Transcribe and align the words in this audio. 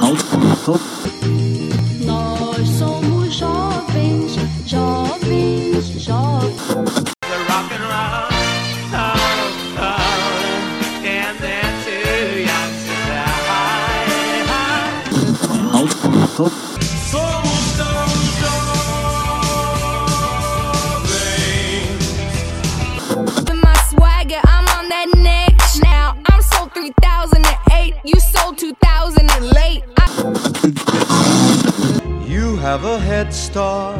Nós 0.00 0.22
start 33.42 33.98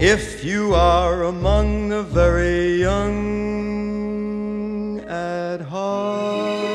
if 0.00 0.42
you 0.42 0.74
are 0.74 1.24
among 1.24 1.90
the 1.90 2.02
very 2.02 2.80
young 2.80 5.00
at 5.00 5.60
heart. 5.60 6.72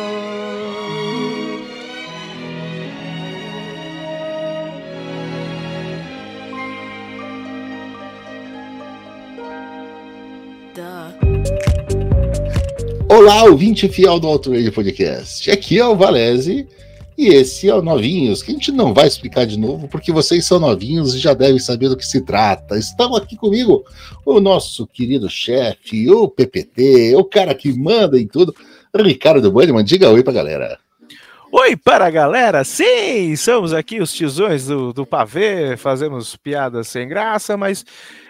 Olá, 13.09 13.45
ouvinte 13.45 13.89
fiel 13.89 14.19
do 14.19 14.51
Radio 14.51 14.71
Podcast. 14.71 15.49
Aqui 15.49 15.79
é 15.79 15.87
o 15.87 15.95
Valese 15.95 16.67
e 17.17 17.29
esse 17.29 17.67
é 17.67 17.73
o 17.73 17.81
Novinhos, 17.81 18.43
que 18.43 18.51
a 18.51 18.53
gente 18.53 18.71
não 18.71 18.93
vai 18.93 19.07
explicar 19.07 19.45
de 19.45 19.57
novo, 19.57 19.87
porque 19.87 20.11
vocês 20.11 20.45
são 20.45 20.59
novinhos 20.59 21.15
e 21.15 21.19
já 21.19 21.33
devem 21.33 21.57
saber 21.57 21.89
do 21.89 21.97
que 21.97 22.05
se 22.05 22.21
trata. 22.21 22.77
Estão 22.77 23.15
aqui 23.15 23.35
comigo 23.35 23.83
o 24.23 24.39
nosso 24.39 24.85
querido 24.85 25.27
chefe, 25.27 26.09
o 26.11 26.27
PPT, 26.27 27.15
o 27.15 27.23
cara 27.23 27.55
que 27.55 27.73
manda 27.73 28.19
em 28.19 28.27
tudo, 28.27 28.55
Ricardo 28.95 29.51
Banniman. 29.51 29.83
Diga 29.83 30.11
oi 30.11 30.21
pra 30.21 30.31
galera. 30.31 30.77
Oi 31.51 31.75
para 31.75 32.05
a 32.05 32.09
galera, 32.11 32.63
sim, 32.63 33.33
somos 33.37 33.73
aqui 33.73 34.01
os 34.01 34.13
tizões 34.13 34.67
do, 34.67 34.91
do 34.91 35.05
pavê, 35.05 35.77
fazemos 35.77 36.35
piadas 36.35 36.89
sem 36.89 37.07
graça, 37.07 37.55
mas 37.55 37.85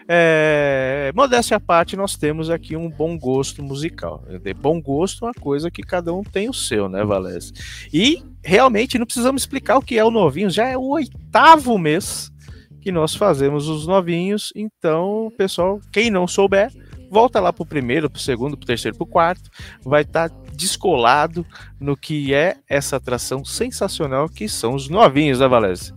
é, 0.08 1.12
modéstia 1.14 1.58
à 1.58 1.60
parte, 1.60 1.98
nós 1.98 2.16
temos 2.16 2.50
aqui 2.50 2.76
um 2.78 2.90
bom 2.90 3.18
gosto 3.18 3.62
musical. 3.62 4.24
De 4.42 4.54
bom 4.54 4.82
gosto 4.82 5.26
é 5.26 5.28
uma 5.28 5.34
coisa 5.34 5.70
que 5.70 5.82
cada 5.82 6.14
um 6.14 6.24
tem 6.24 6.50
o 6.50 6.54
seu, 6.54 6.88
né, 6.88 7.04
Valese? 7.04 7.54
E 7.94 8.24
realmente 8.44 8.98
não 8.98 9.06
precisamos 9.06 9.42
explicar 9.42 9.78
o 9.78 9.82
que 9.82 9.98
é 9.98 10.04
o 10.04 10.12
novinho, 10.12 10.50
já 10.50 10.68
é 10.68 10.78
o 10.78 10.88
oitavo 10.88 11.78
mês 11.78 12.32
que 12.80 12.92
nós 12.92 13.16
fazemos 13.16 13.68
os 13.68 13.86
novinhos, 13.86 14.54
então, 14.56 15.30
pessoal, 15.38 15.82
quem 15.92 16.10
não 16.10 16.26
souber, 16.26 16.72
volta 17.10 17.40
lá 17.40 17.52
pro 17.52 17.66
primeiro, 17.66 18.10
pro 18.10 18.22
segundo, 18.22 18.56
pro 18.56 18.66
terceiro, 18.66 18.96
pro 18.96 19.06
quarto, 19.06 19.50
vai 19.84 20.04
estar 20.04 20.30
descolado 20.54 21.46
no 21.80 21.98
que 21.98 22.34
é 22.34 22.58
essa 22.68 22.96
atração 22.96 23.44
sensacional 23.44 24.30
que 24.30 24.48
são 24.48 24.74
os 24.74 24.88
novinhos 24.88 25.40
da 25.40 25.48
Valese. 25.48 25.94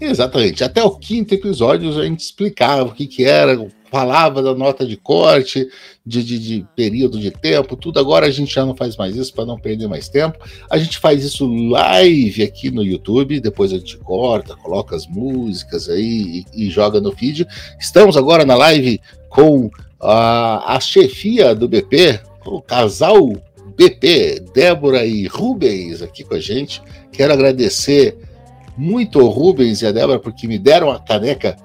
Exatamente. 0.00 0.64
Até 0.64 0.82
o 0.82 0.96
quinto 0.96 1.34
episódio 1.34 1.90
a 1.98 2.04
gente 2.04 2.20
explicava 2.20 2.88
o 2.88 2.94
que, 2.94 3.06
que 3.06 3.24
era, 3.24 3.58
falava 3.90 4.42
da 4.42 4.54
nota 4.54 4.86
de 4.86 4.96
corte, 4.96 5.68
de, 6.06 6.22
de, 6.22 6.38
de 6.38 6.66
período 6.76 7.18
de 7.18 7.30
tempo, 7.30 7.76
tudo. 7.76 7.98
Agora 7.98 8.26
a 8.26 8.30
gente 8.30 8.54
já 8.54 8.64
não 8.64 8.74
faz 8.76 8.96
mais 8.96 9.16
isso 9.16 9.34
para 9.34 9.44
não 9.44 9.58
perder 9.58 9.88
mais 9.88 10.08
tempo. 10.08 10.38
A 10.70 10.78
gente 10.78 10.98
faz 10.98 11.24
isso 11.24 11.46
live 11.46 12.42
aqui 12.42 12.70
no 12.70 12.84
YouTube, 12.84 13.40
depois 13.40 13.72
a 13.72 13.78
gente 13.78 13.98
corta, 13.98 14.56
coloca 14.56 14.94
as 14.94 15.06
músicas 15.06 15.88
aí 15.88 16.44
e, 16.54 16.66
e 16.66 16.70
joga 16.70 17.00
no 17.00 17.12
feed. 17.12 17.46
Estamos 17.78 18.16
agora 18.16 18.44
na 18.44 18.54
live 18.54 19.00
com 19.28 19.70
a, 20.00 20.76
a 20.76 20.80
chefia 20.80 21.54
do 21.54 21.68
BP, 21.68 22.20
o 22.46 22.62
casal 22.62 23.32
BP, 23.76 24.44
Débora 24.54 25.04
e 25.04 25.26
Rubens 25.26 26.02
aqui 26.02 26.22
com 26.22 26.34
a 26.34 26.40
gente. 26.40 26.82
Quero 27.12 27.32
agradecer 27.32 28.16
muito 28.80 29.18
o 29.20 29.28
Rubens 29.28 29.82
e 29.82 29.86
a 29.86 29.92
Débora 29.92 30.18
porque 30.18 30.48
me 30.48 30.58
deram 30.58 30.90
a 30.90 30.98
caneca 30.98 31.56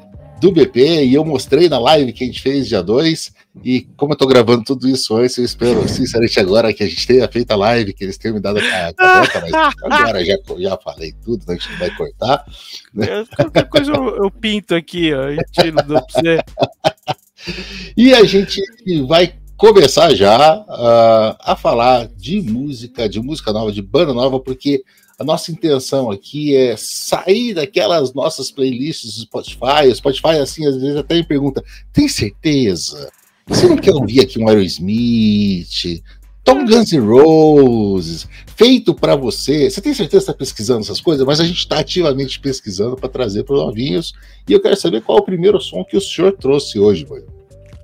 do 0.42 0.52
BP 0.52 1.06
e 1.06 1.14
eu 1.14 1.24
mostrei 1.24 1.70
na 1.70 1.80
live 1.80 2.12
que 2.12 2.24
a 2.26 2.28
gente 2.28 2.42
fez 2.42 2.68
dia 2.68 2.84
2. 2.84 3.34
E 3.64 3.88
como 3.96 4.12
eu 4.12 4.18
tô 4.18 4.28
gravando 4.28 4.66
tudo 4.66 4.86
isso 4.88 5.16
antes, 5.16 5.38
eu 5.38 5.46
espero 5.46 5.88
sinceramente 5.90 6.40
agora 6.42 6.74
que 6.74 6.84
a 6.84 6.88
gente 6.88 7.08
tenha 7.08 7.26
feito 7.30 7.52
a 7.52 7.56
live, 7.56 7.94
que 7.94 8.04
eles 8.04 8.18
tenham 8.18 8.36
me 8.36 8.42
dado 8.42 8.60
a 8.60 8.62
caneca, 8.62 9.42
mas 9.42 9.54
agora 9.82 10.26
já, 10.26 10.36
já 10.60 10.78
falei 10.78 11.14
tudo, 11.24 11.46
né, 11.48 11.54
a 11.54 11.58
gente 11.58 11.72
não 11.72 11.80
vai 11.80 11.96
cortar. 11.96 12.46
Eu- 12.94 13.26
Qualquer 13.36 13.70
coisa 13.70 13.92
eu, 13.94 14.24
eu 14.24 14.30
pinto 14.32 14.76
aqui, 14.76 15.14
ó, 15.14 15.30
e 15.30 15.38
tiro 15.52 15.78
do 15.84 15.94
você. 15.94 16.40
E 17.96 18.12
a 18.14 18.24
gente 18.24 18.60
vai 19.08 19.36
começar 19.56 20.14
já 20.16 20.36
ah, 20.68 21.38
a 21.40 21.56
falar 21.56 22.08
de 22.08 22.42
música, 22.42 23.08
de 23.08 23.20
música 23.22 23.54
nova, 23.54 23.72
de 23.72 23.82
banda 23.82 24.14
nova, 24.14 24.40
porque 24.40 24.84
a 25.18 25.24
nossa 25.24 25.52
intenção 25.52 26.12
aqui 26.12 26.56
é 26.56 26.76
sair 26.78 27.54
daquelas 27.54 28.14
nossas 28.14 28.52
playlists 28.52 29.16
do 29.16 29.22
Spotify. 29.22 29.88
O 29.90 29.96
Spotify, 29.96 30.40
assim, 30.42 30.66
às 30.66 30.76
vezes 30.76 30.98
até 30.98 31.16
me 31.16 31.24
pergunta: 31.24 31.64
tem 31.94 32.08
certeza? 32.08 33.12
Você 33.48 33.68
não 33.68 33.78
quer 33.78 33.94
ouvir 33.94 34.22
aqui 34.22 34.40
um 34.40 34.48
Aerosmith? 34.48 36.04
Tom 36.44 36.64
Guns 36.64 36.92
N' 36.92 37.00
Roses, 37.00 38.28
feito 38.56 38.94
para 38.94 39.16
você. 39.16 39.70
Você 39.70 39.82
tem 39.82 39.96
certeza 39.96 40.26
que 40.26 40.32
está 40.32 40.34
pesquisando 40.34 40.82
essas 40.82 41.02
coisas? 41.02 41.26
Mas 41.26 41.40
a 41.40 41.44
gente 41.44 41.58
está 41.58 41.80
ativamente 41.80 42.40
pesquisando 42.40 42.96
para 42.96 43.10
trazer 43.10 43.44
para 43.44 43.56
os 43.56 43.62
novinhos. 43.62 44.14
E 44.48 44.54
eu 44.54 44.62
quero 44.62 44.76
saber 44.76 45.02
qual 45.02 45.18
é 45.18 45.22
o 45.22 45.26
primeiro 45.26 45.60
som 45.60 45.84
que 45.84 45.98
o 45.98 46.02
senhor 46.02 46.34
trouxe 46.34 46.78
hoje, 46.78 47.04
boy. 47.04 47.24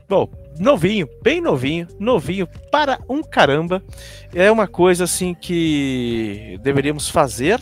Bom, 0.08 0.30
novinho, 0.62 1.10
bem 1.24 1.42
novinho, 1.42 1.88
novinho 2.00 2.48
para 2.72 3.00
um 3.10 3.22
caramba. 3.24 3.84
É 4.34 4.52
uma 4.52 4.68
coisa 4.68 5.04
assim 5.06 5.34
que 5.34 6.58
deveríamos 6.62 7.10
fazer, 7.10 7.60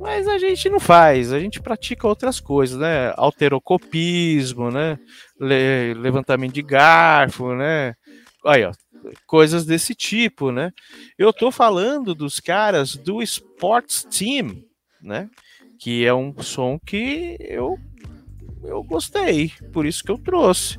mas 0.00 0.26
a 0.26 0.36
gente 0.38 0.68
não 0.68 0.80
faz. 0.80 1.32
A 1.32 1.38
gente 1.38 1.60
pratica 1.60 2.08
outras 2.08 2.40
coisas, 2.40 2.78
né? 2.78 3.12
Alterocopismo, 3.16 4.70
né? 4.70 4.98
Le- 5.38 5.94
levantamento 5.94 6.54
de 6.54 6.62
garfo, 6.62 7.54
né? 7.54 7.94
Aí, 8.44 8.64
ó, 8.64 8.72
coisas 9.26 9.64
desse 9.64 9.94
tipo, 9.94 10.50
né? 10.50 10.70
Eu 11.16 11.32
tô 11.32 11.50
falando 11.50 12.14
dos 12.14 12.40
caras 12.40 12.96
do 12.96 13.22
Sports 13.22 14.04
Team, 14.04 14.62
né? 15.00 15.28
Que 15.78 16.04
é 16.04 16.12
um 16.12 16.34
som 16.42 16.78
que 16.78 17.36
eu 17.40 17.78
eu 18.62 18.82
gostei, 18.82 19.52
por 19.72 19.86
isso 19.86 20.04
que 20.04 20.10
eu 20.10 20.18
trouxe. 20.18 20.78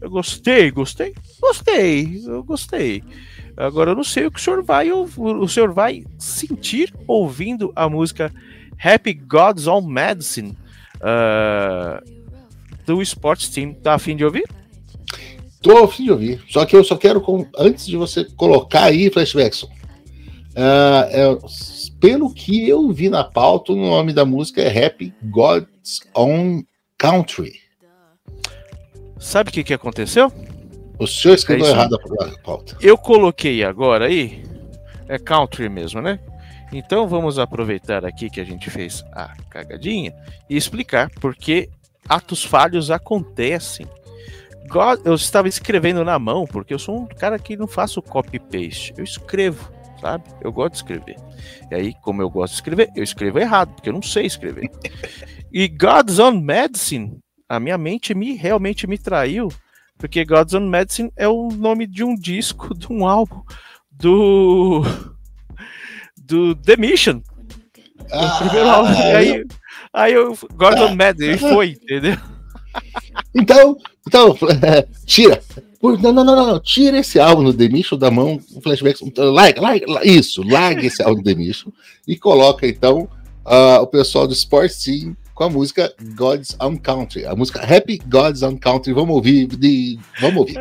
Eu 0.00 0.10
gostei, 0.10 0.70
gostei, 0.70 1.14
gostei, 1.40 2.22
eu 2.26 2.42
gostei. 2.44 3.02
Agora 3.56 3.90
eu 3.90 3.96
não 3.96 4.04
sei 4.04 4.26
o 4.26 4.30
que 4.30 4.38
o 4.38 4.42
senhor 4.42 4.62
vai 4.62 4.90
o 4.92 5.48
senhor 5.48 5.72
vai 5.72 6.04
sentir 6.18 6.94
ouvindo 7.06 7.72
a 7.74 7.88
música 7.88 8.32
Happy 8.82 9.12
Gods 9.12 9.66
on 9.66 9.82
Medicine 9.82 10.56
ah, 11.00 12.00
do 12.86 13.02
Sports 13.02 13.48
Team. 13.48 13.74
Tá 13.74 13.94
afim 13.94 14.14
de 14.14 14.24
ouvir? 14.24 14.44
Tô 15.60 15.84
a 15.84 15.88
fim 15.88 16.04
de 16.04 16.12
ouvir. 16.12 16.40
Só 16.48 16.64
que 16.64 16.76
eu 16.76 16.84
só 16.84 16.96
quero, 16.96 17.20
com- 17.20 17.46
antes 17.58 17.84
de 17.86 17.96
você 17.96 18.24
colocar 18.24 18.84
aí, 18.84 19.10
Flashbackson, 19.10 19.68
ah, 20.54 21.08
é, 21.10 21.36
pelo 22.00 22.32
que 22.32 22.68
eu 22.68 22.90
vi 22.92 23.08
na 23.08 23.24
pauta, 23.24 23.72
o 23.72 23.76
nome 23.76 24.12
da 24.12 24.24
música 24.24 24.62
é 24.62 24.86
Happy 24.86 25.12
God's 25.24 26.00
Own 26.14 26.62
Country. 26.96 27.54
Sabe 29.18 29.50
o 29.50 29.52
que, 29.52 29.64
que 29.64 29.74
aconteceu? 29.74 30.32
O 30.98 31.06
senhor 31.06 31.34
escreveu 31.34 31.66
É 31.66 31.70
errado 31.70 31.94
a 31.94 32.38
pauta. 32.42 32.76
Eu 32.80 32.98
coloquei 32.98 33.62
agora 33.62 34.06
aí, 34.06 34.42
é 35.08 35.18
country 35.18 35.68
mesmo, 35.68 36.00
né? 36.00 36.18
Então 36.72 37.08
vamos 37.08 37.38
aproveitar 37.38 38.04
aqui 38.04 38.28
que 38.28 38.40
a 38.40 38.44
gente 38.44 38.68
fez 38.68 39.04
a 39.12 39.34
cagadinha 39.48 40.14
e 40.50 40.56
explicar 40.56 41.10
porque 41.20 41.70
atos 42.08 42.44
falhos 42.44 42.90
acontecem. 42.90 43.86
Eu 45.02 45.14
estava 45.14 45.48
escrevendo 45.48 46.04
na 46.04 46.18
mão, 46.18 46.46
porque 46.46 46.74
eu 46.74 46.78
sou 46.78 47.00
um 47.00 47.06
cara 47.06 47.38
que 47.38 47.56
não 47.56 47.66
faço 47.66 48.02
copy-paste, 48.02 48.92
eu 48.98 49.04
escrevo, 49.04 49.72
sabe? 49.98 50.24
Eu 50.42 50.52
gosto 50.52 50.72
de 50.72 50.76
escrever. 50.78 51.16
E 51.70 51.74
aí, 51.74 51.94
como 52.02 52.20
eu 52.20 52.28
gosto 52.28 52.52
de 52.52 52.56
escrever, 52.56 52.90
eu 52.94 53.02
escrevo 53.02 53.38
errado, 53.38 53.72
porque 53.74 53.88
eu 53.88 53.94
não 53.94 54.02
sei 54.02 54.26
escrever. 54.26 54.70
e 55.50 55.68
God's 55.68 56.18
Own 56.18 56.38
Medicine, 56.42 57.18
a 57.48 57.58
minha 57.58 57.78
mente 57.78 58.14
me 58.14 58.34
realmente 58.34 58.86
me 58.86 58.98
traiu, 58.98 59.48
porque 59.96 60.24
God's 60.24 60.54
Own 60.54 60.68
Medicine 60.68 61.12
é 61.16 61.26
o 61.26 61.48
nome 61.48 61.86
de 61.86 62.04
um 62.04 62.14
disco, 62.14 62.74
de 62.76 62.92
um 62.92 63.06
álbum 63.06 63.42
do 63.90 64.82
do 66.16 66.54
The 66.54 66.76
Mission, 66.76 67.22
o 68.00 68.38
primeiro 68.38 68.68
álbum. 68.68 68.92
E 68.92 69.14
aí, 69.14 69.44
aí 69.92 70.12
eu 70.12 70.36
God's 70.54 70.80
Own 70.82 70.94
Medicine, 70.94 71.34
e 71.34 71.38
foi, 71.38 71.70
entendeu? 71.70 72.18
Então, 73.34 73.76
então 74.06 74.36
tira. 75.06 75.42
Não, 75.80 76.12
não, 76.12 76.24
não, 76.24 76.34
não, 76.34 76.60
tira 76.60 76.98
esse 76.98 77.20
álbum 77.20 77.44
do 77.44 77.54
The 77.54 77.68
Mission 77.68 77.96
da 77.96 78.10
mão, 78.10 78.40
o 78.52 78.60
flashback, 78.60 79.00
larga, 79.16 79.60
larga, 79.60 79.86
isso, 80.04 80.42
larga 80.42 80.84
esse 80.84 81.00
álbum 81.02 81.22
do 81.22 81.24
The 81.24 81.36
Mission 81.36 81.70
e 82.06 82.16
coloca 82.16 82.66
então 82.66 83.08
uh, 83.46 83.80
o 83.80 83.86
pessoal 83.86 84.26
do 84.26 84.34
Sports 84.34 84.82
Team 84.82 85.16
com 85.38 85.44
a 85.44 85.48
música 85.48 85.94
God's 86.16 86.56
Own 86.60 86.76
Country, 86.78 87.24
a 87.24 87.32
música 87.32 87.60
Happy 87.60 88.00
God's 88.08 88.42
Own 88.42 88.58
Country. 88.58 88.92
Vamos 88.92 89.14
ouvir, 89.14 89.46
de, 89.46 89.96
vamos 90.20 90.38
ouvir. 90.38 90.60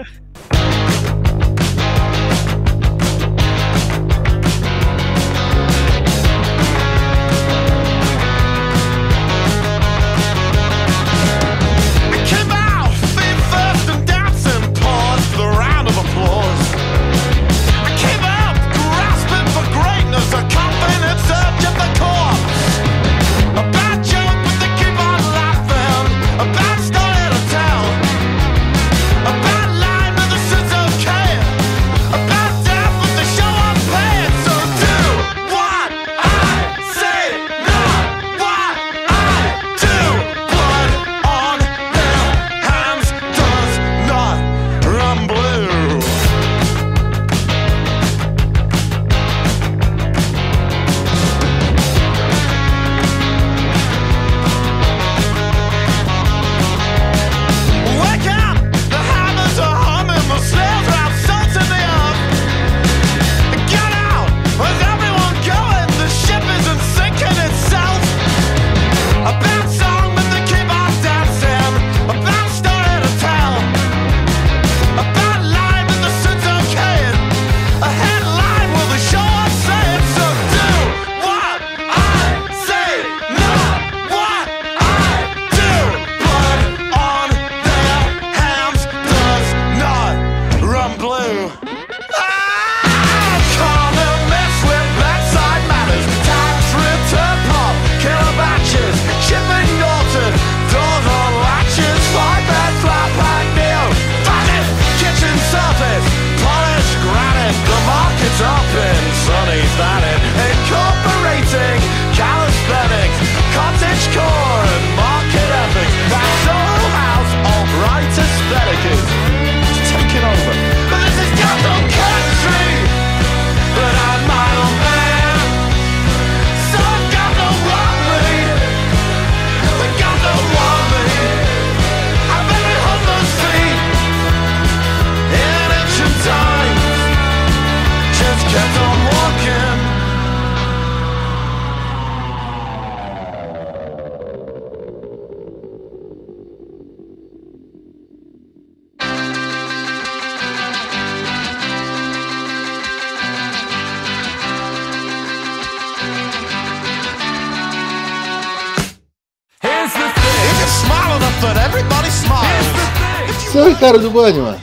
Cara 163.87 163.99
do 163.99 164.11
Bunnyman. 164.11 164.59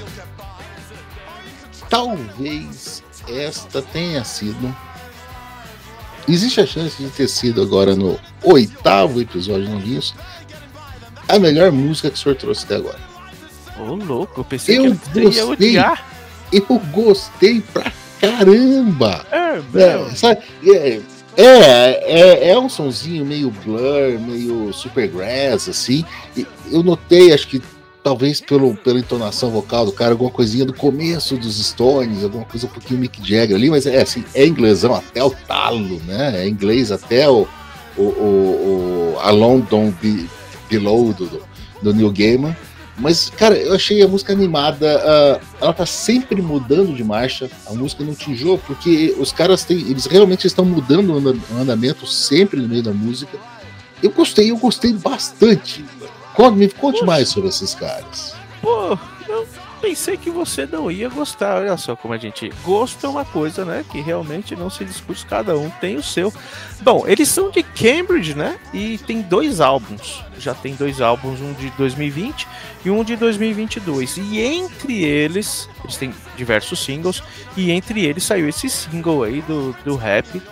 Talvez 1.88 3.02
esta 3.26 3.80
tenha 3.80 4.22
sido. 4.22 4.76
Existe 6.28 6.60
a 6.60 6.66
chance 6.66 7.02
de 7.02 7.08
ter 7.08 7.28
sido 7.28 7.62
agora 7.62 7.96
no 7.96 8.20
oitavo 8.42 9.22
episódio 9.22 9.68
no 9.68 9.78
Linhos 9.78 10.14
a 11.26 11.38
melhor 11.38 11.72
música 11.72 12.10
que 12.10 12.16
o 12.16 12.18
senhor 12.18 12.34
trouxe 12.34 12.64
até 12.64 12.76
agora. 12.76 12.98
Ô, 13.78 13.92
oh, 13.92 13.94
louco, 13.94 14.40
eu 14.40 14.44
pensei 14.44 14.78
eu 14.78 14.94
que 14.94 15.18
eu 15.18 15.32
ia 15.32 15.46
odiar. 15.46 16.06
Eu 16.52 16.66
gostei 16.92 17.62
pra 17.62 17.90
caramba. 18.20 19.24
É, 19.32 19.80
é, 19.80 20.14
sabe, 20.14 20.42
é, 20.66 21.00
é, 21.34 21.44
é, 21.44 22.48
é, 22.50 22.58
um 22.58 22.68
sonzinho 22.68 23.24
meio 23.24 23.50
blur, 23.50 24.20
meio 24.20 24.70
supergrass, 24.74 25.68
assim. 25.68 26.04
eu 26.70 26.82
notei, 26.82 27.32
acho 27.32 27.48
que 27.48 27.62
talvez 28.04 28.38
pelo, 28.38 28.76
pela 28.76 29.00
entonação 29.00 29.50
vocal 29.50 29.86
do 29.86 29.92
cara, 29.92 30.12
alguma 30.12 30.30
coisinha 30.30 30.66
do 30.66 30.74
começo 30.74 31.38
dos 31.38 31.56
Stones, 31.56 32.22
alguma 32.22 32.44
coisa 32.44 32.66
um 32.66 32.68
pouquinho 32.68 33.00
Mick 33.00 33.18
Jagger 33.26 33.56
ali, 33.56 33.70
mas 33.70 33.86
é 33.86 34.02
assim, 34.02 34.22
é 34.34 34.46
inglesão 34.46 34.94
até 34.94 35.24
o 35.24 35.30
talo, 35.30 36.00
né? 36.06 36.44
É 36.44 36.46
inglês 36.46 36.92
até 36.92 37.28
o, 37.28 37.48
o, 37.96 38.02
o, 38.02 39.14
o 39.14 39.20
A 39.20 39.30
London 39.30 39.90
Be, 40.02 40.28
Below 40.68 41.14
do, 41.14 41.42
do 41.80 41.94
Neil 41.94 42.12
Gaiman. 42.12 42.54
Mas, 42.96 43.28
cara, 43.30 43.56
eu 43.56 43.74
achei 43.74 44.02
a 44.02 44.06
música 44.06 44.32
animada. 44.32 44.98
Uh, 44.98 45.46
ela 45.60 45.72
tá 45.72 45.84
sempre 45.84 46.40
mudando 46.40 46.94
de 46.94 47.02
marcha. 47.02 47.50
A 47.66 47.72
música 47.72 48.04
não 48.04 48.14
enjoa, 48.28 48.56
porque 48.58 49.12
os 49.18 49.32
caras 49.32 49.64
têm. 49.64 49.78
Eles 49.78 50.06
realmente 50.06 50.46
estão 50.46 50.64
mudando 50.64 51.12
o 51.12 51.56
andamento 51.58 52.06
sempre 52.06 52.60
no 52.60 52.68
meio 52.68 52.84
da 52.84 52.92
música. 52.92 53.36
Eu 54.00 54.10
gostei, 54.10 54.50
eu 54.50 54.56
gostei 54.58 54.92
bastante. 54.92 55.84
Conte, 56.34 56.56
me 56.56 56.68
conte 56.68 56.98
Poxa. 57.00 57.06
mais 57.06 57.28
sobre 57.28 57.48
esses 57.48 57.74
caras. 57.74 58.34
Pô, 58.60 58.98
eu 59.28 59.46
pensei 59.80 60.16
que 60.16 60.30
você 60.30 60.66
não 60.66 60.90
ia 60.90 61.08
gostar. 61.08 61.58
Olha 61.60 61.76
só 61.76 61.94
como 61.94 62.14
a 62.14 62.18
gente. 62.18 62.50
Gosto 62.64 63.04
é 63.04 63.08
uma 63.08 63.24
coisa, 63.24 63.64
né? 63.64 63.84
Que 63.90 64.00
realmente 64.00 64.56
não 64.56 64.70
se 64.70 64.84
discute, 64.84 65.26
cada 65.26 65.56
um 65.56 65.68
tem 65.68 65.96
o 65.96 66.02
seu. 66.02 66.32
Bom, 66.80 67.04
eles 67.06 67.28
são 67.28 67.50
de 67.50 67.62
Cambridge, 67.62 68.34
né? 68.34 68.58
E 68.72 68.98
tem 68.98 69.20
dois 69.20 69.60
álbuns. 69.60 70.24
Já 70.38 70.54
tem 70.54 70.74
dois 70.74 71.00
álbuns, 71.00 71.40
um 71.40 71.52
de 71.52 71.70
2020 71.72 72.48
e 72.84 72.90
um 72.90 73.04
de 73.04 73.16
2022. 73.16 74.16
E 74.16 74.40
entre 74.40 75.04
eles, 75.04 75.68
eles 75.82 75.96
têm 75.96 76.14
diversos 76.36 76.82
singles. 76.82 77.22
E 77.56 77.70
entre 77.70 78.04
eles 78.04 78.24
saiu 78.24 78.48
esse 78.48 78.68
single 78.68 79.22
aí 79.22 79.42
do, 79.42 79.76
do 79.84 79.96
rap. 79.96 80.42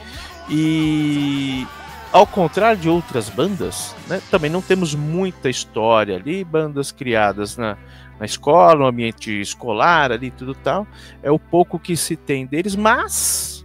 E 0.49 1.67
ao 2.13 2.27
contrário 2.27 2.79
de 2.79 2.89
outras 2.89 3.29
bandas, 3.31 3.97
né, 4.07 4.21
também 4.31 4.51
não 4.51 4.61
temos 4.61 4.95
muita 4.95 5.49
história 5.49 6.17
ali, 6.17 6.45
bandas 6.45 6.93
criadas 6.93 7.57
na, 7.57 7.77
na 8.21 8.27
escola, 8.27 8.81
no 8.81 8.87
ambiente 8.87 9.41
escolar 9.41 10.13
ali, 10.13 10.31
tudo 10.31 10.55
tal. 10.55 10.87
É 11.23 11.31
o 11.31 11.39
pouco 11.39 11.79
que 11.79 11.97
se 11.97 12.15
tem 12.15 12.47
deles, 12.47 12.77
mas 12.77 13.65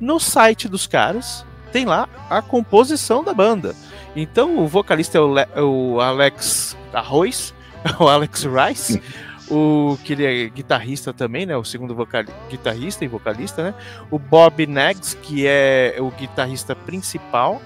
no 0.00 0.18
site 0.18 0.68
dos 0.68 0.86
caras 0.86 1.44
tem 1.70 1.84
lá 1.84 2.08
a 2.30 2.40
composição 2.40 3.22
da 3.22 3.34
banda. 3.34 3.74
Então 4.14 4.58
o 4.58 4.66
vocalista 4.66 5.18
é 5.18 5.20
o, 5.20 5.34
Le 5.34 5.46
o 5.60 6.00
Alex 6.00 6.76
Arroz, 6.92 7.54
o 8.00 8.08
Alex 8.08 8.44
Rice 8.44 9.02
o 9.50 9.98
que 10.04 10.12
ele 10.12 10.24
é 10.24 10.48
guitarrista 10.48 11.12
também, 11.12 11.46
né? 11.46 11.56
O 11.56 11.64
segundo 11.64 11.94
vocal, 11.94 12.24
guitarrista 12.50 13.04
e 13.04 13.08
vocalista, 13.08 13.62
né? 13.62 13.74
O 14.10 14.18
Bob 14.18 14.66
Nags, 14.66 15.14
que 15.22 15.46
é 15.46 15.96
o 15.98 16.10
guitarrista 16.10 16.74
principal. 16.74 17.60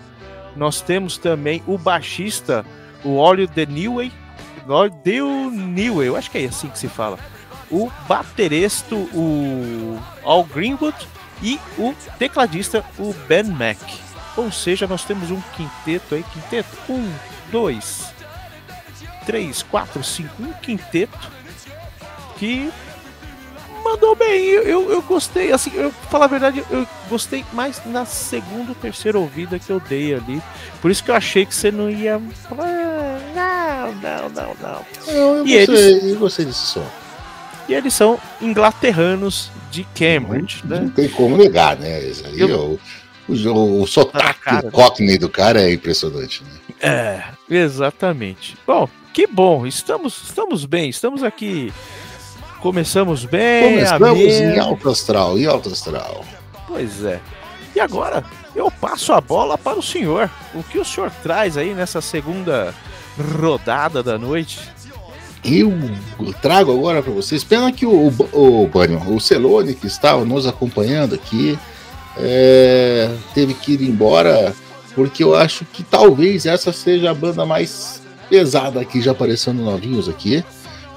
Nós 0.56 0.80
temos 0.80 1.16
também 1.16 1.62
o 1.66 1.78
baixista, 1.78 2.64
o 3.04 3.16
Olio 3.16 3.46
de 3.46 3.66
Newey, 3.66 4.12
Del 5.02 5.50
Newey, 5.50 6.08
eu 6.08 6.16
acho 6.16 6.30
que 6.30 6.38
é 6.38 6.44
assim 6.44 6.68
que 6.68 6.78
se 6.78 6.88
fala. 6.88 7.18
o 7.70 7.90
baterista, 8.08 8.94
o 8.94 9.98
Al 10.24 10.44
Greenwood, 10.44 10.96
e 11.42 11.58
o 11.78 11.94
tecladista, 12.18 12.84
o 12.98 13.14
Ben 13.26 13.44
Mack. 13.44 13.80
Ou 14.36 14.50
seja, 14.50 14.86
nós 14.86 15.04
temos 15.04 15.30
um 15.30 15.40
quinteto 15.56 16.14
aí, 16.14 16.24
quinteto, 16.24 16.76
um, 16.88 17.12
dois, 17.50 18.12
três, 19.24 19.62
quatro, 19.62 20.02
cinco, 20.02 20.42
um 20.42 20.52
quinteto 20.52 21.18
que 22.40 22.70
mandou 23.84 24.16
bem. 24.16 24.44
Eu, 24.46 24.62
eu, 24.64 24.90
eu 24.92 25.02
gostei, 25.02 25.52
assim, 25.52 25.70
eu 25.74 25.92
falar 26.10 26.24
a 26.24 26.28
verdade, 26.28 26.64
eu 26.70 26.86
gostei 27.08 27.44
mais 27.52 27.80
na 27.86 28.04
segunda 28.04 28.70
ou 28.70 28.74
terceira 28.74 29.18
ouvida 29.18 29.58
que 29.58 29.70
eu 29.70 29.78
dei 29.78 30.14
ali. 30.14 30.42
Por 30.80 30.90
isso 30.90 31.04
que 31.04 31.10
eu 31.10 31.14
achei 31.14 31.44
que 31.46 31.54
você 31.54 31.70
não 31.70 31.88
ia. 31.90 32.18
Não, 32.18 33.92
não, 33.94 34.28
não, 34.30 34.56
não. 34.60 34.86
Eu, 35.06 35.36
eu, 35.38 35.46
E 35.46 35.66
gostei, 35.66 36.12
eu 36.12 36.18
gostei 36.18 36.44
desse 36.46 36.66
som. 36.66 36.86
E 37.68 37.74
eles 37.74 37.94
são 37.94 38.18
inglaterranos 38.40 39.50
de 39.70 39.84
Cambridge, 39.94 40.62
Não 40.64 40.80
né? 40.84 40.92
tem 40.96 41.08
como 41.08 41.36
negar, 41.36 41.76
né? 41.76 42.02
Esse 42.04 42.26
aí, 42.26 42.40
Eu- 42.40 42.80
o, 43.28 43.32
o, 43.32 43.82
o 43.82 43.86
sotaque 43.86 44.40
cara, 44.40 44.62
né? 44.62 44.70
Cockney 44.72 45.16
do 45.18 45.28
cara 45.28 45.62
é 45.62 45.72
impressionante, 45.72 46.42
né? 46.42 46.50
É, 46.82 47.22
exatamente. 47.48 48.56
Bom, 48.66 48.88
que 49.12 49.26
bom. 49.26 49.66
Estamos, 49.66 50.20
estamos 50.24 50.64
bem. 50.64 50.88
Estamos 50.90 51.22
aqui. 51.22 51.72
Começamos 52.60 53.24
bem. 53.24 53.74
Começamos 53.74 54.18
em 54.18 54.58
alto 54.58 54.88
astral, 54.88 55.38
em 55.38 55.46
alto 55.46 55.70
astral. 55.70 56.24
Pois 56.66 57.04
é. 57.04 57.20
E 57.74 57.80
agora 57.80 58.24
eu 58.54 58.70
passo 58.70 59.12
a 59.12 59.20
bola 59.20 59.56
para 59.56 59.78
o 59.78 59.82
senhor. 59.82 60.30
O 60.54 60.62
que 60.62 60.78
o 60.78 60.84
senhor 60.84 61.10
traz 61.22 61.56
aí 61.56 61.72
nessa 61.74 62.00
segunda 62.00 62.74
rodada 63.40 64.02
da 64.02 64.18
noite? 64.18 64.60
Eu 65.42 65.72
trago 66.42 66.72
agora 66.72 67.02
para 67.02 67.12
vocês. 67.12 67.42
Pena 67.42 67.72
que 67.72 67.86
o, 67.86 68.08
o, 68.32 68.66
Bunny, 68.66 68.96
o 69.08 69.18
Celone, 69.18 69.74
que 69.74 69.86
estava 69.86 70.24
nos 70.24 70.46
acompanhando 70.46 71.14
aqui, 71.14 71.58
é, 72.18 73.10
teve 73.34 73.54
que 73.54 73.72
ir 73.72 73.82
embora, 73.82 74.54
porque 74.94 75.24
eu 75.24 75.34
acho 75.34 75.64
que 75.64 75.82
talvez 75.82 76.44
essa 76.44 76.72
seja 76.72 77.10
a 77.10 77.14
banda 77.14 77.46
mais 77.46 78.02
pesada 78.28 78.84
que 78.84 79.00
já 79.00 79.12
apareceu 79.12 79.54
no 79.54 79.64
Novinhos 79.64 80.08
aqui. 80.08 80.44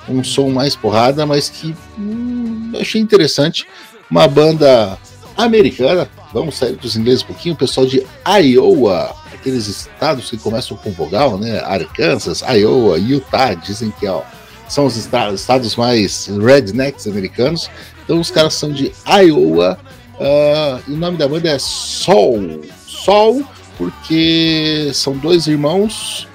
Um 0.07 0.23
som 0.23 0.49
mais 0.49 0.75
porrada, 0.75 1.25
mas 1.25 1.49
que 1.49 1.75
hum, 1.97 2.71
eu 2.73 2.81
achei 2.81 2.99
interessante. 3.01 3.65
Uma 4.09 4.27
banda 4.27 4.97
americana, 5.37 6.09
vamos 6.33 6.55
sair 6.57 6.75
dos 6.75 6.95
ingleses 6.95 7.23
um 7.23 7.27
pouquinho, 7.27 7.55
o 7.55 7.57
pessoal 7.57 7.85
de 7.85 8.05
Iowa, 8.27 9.15
aqueles 9.33 9.67
estados 9.67 10.29
que 10.29 10.37
começam 10.37 10.77
com 10.77 10.91
vogal, 10.91 11.37
né? 11.37 11.59
Arkansas, 11.59 12.41
Iowa, 12.41 12.99
Utah, 12.99 13.53
dizem 13.55 13.91
que 13.99 14.07
ó, 14.07 14.21
são 14.67 14.85
os 14.85 14.97
esta- 14.97 15.31
estados 15.31 15.75
mais 15.75 16.27
rednecks 16.27 17.07
americanos. 17.07 17.69
Então 18.03 18.19
os 18.19 18.29
caras 18.29 18.53
são 18.53 18.71
de 18.71 18.91
Iowa 19.07 19.79
ah, 20.19 20.79
e 20.87 20.91
o 20.91 20.97
nome 20.97 21.17
da 21.17 21.27
banda 21.27 21.49
é 21.49 21.57
Sol. 21.59 22.39
Sol, 22.85 23.43
porque 23.77 24.91
são 24.93 25.17
dois 25.17 25.47
irmãos 25.47 26.27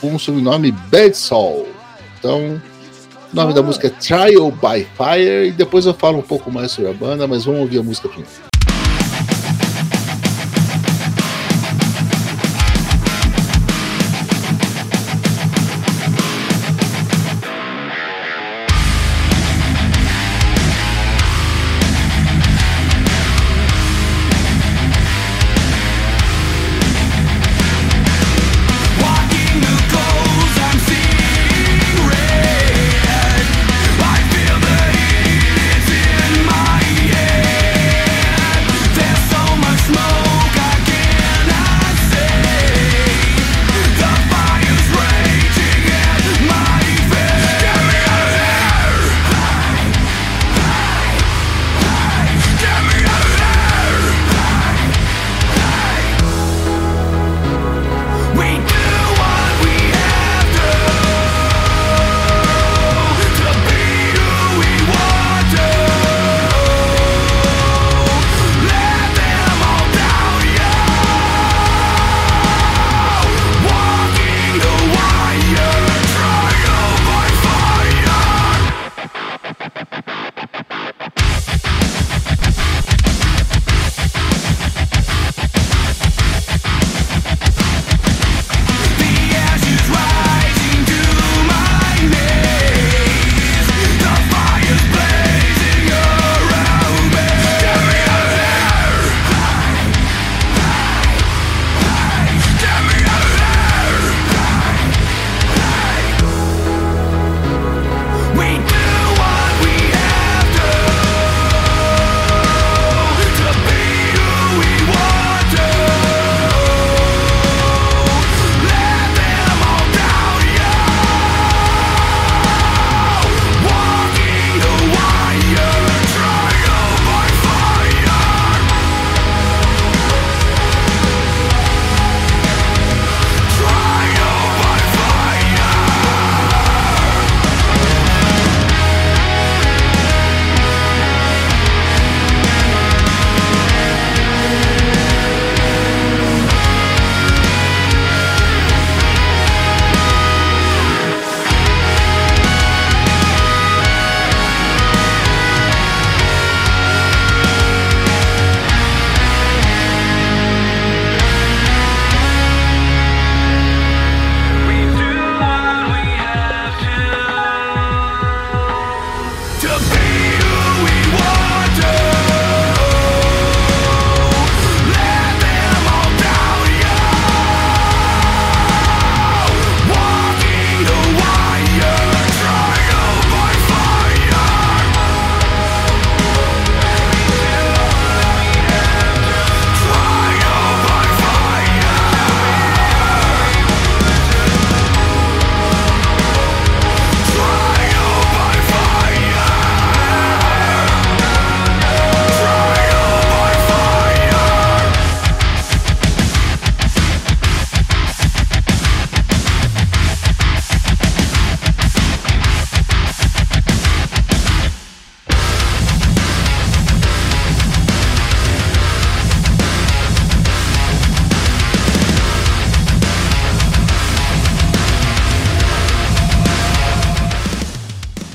com 0.00 0.14
o 0.14 0.18
sobrenome 0.18 0.72
Bad 0.72 1.16
Soul. 1.16 1.68
Então, 2.18 2.60
o 3.32 3.36
nome 3.36 3.54
da 3.54 3.62
música 3.62 3.86
é 3.86 3.90
Trial 3.90 4.50
by 4.50 4.86
Fire 4.96 5.48
e 5.48 5.52
depois 5.52 5.86
eu 5.86 5.94
falo 5.94 6.18
um 6.18 6.22
pouco 6.22 6.50
mais 6.50 6.70
sobre 6.70 6.90
a 6.90 6.94
banda, 6.94 7.26
mas 7.26 7.44
vamos 7.44 7.62
ouvir 7.62 7.78
a 7.78 7.82
música 7.82 8.08
primeiro. 8.08 8.51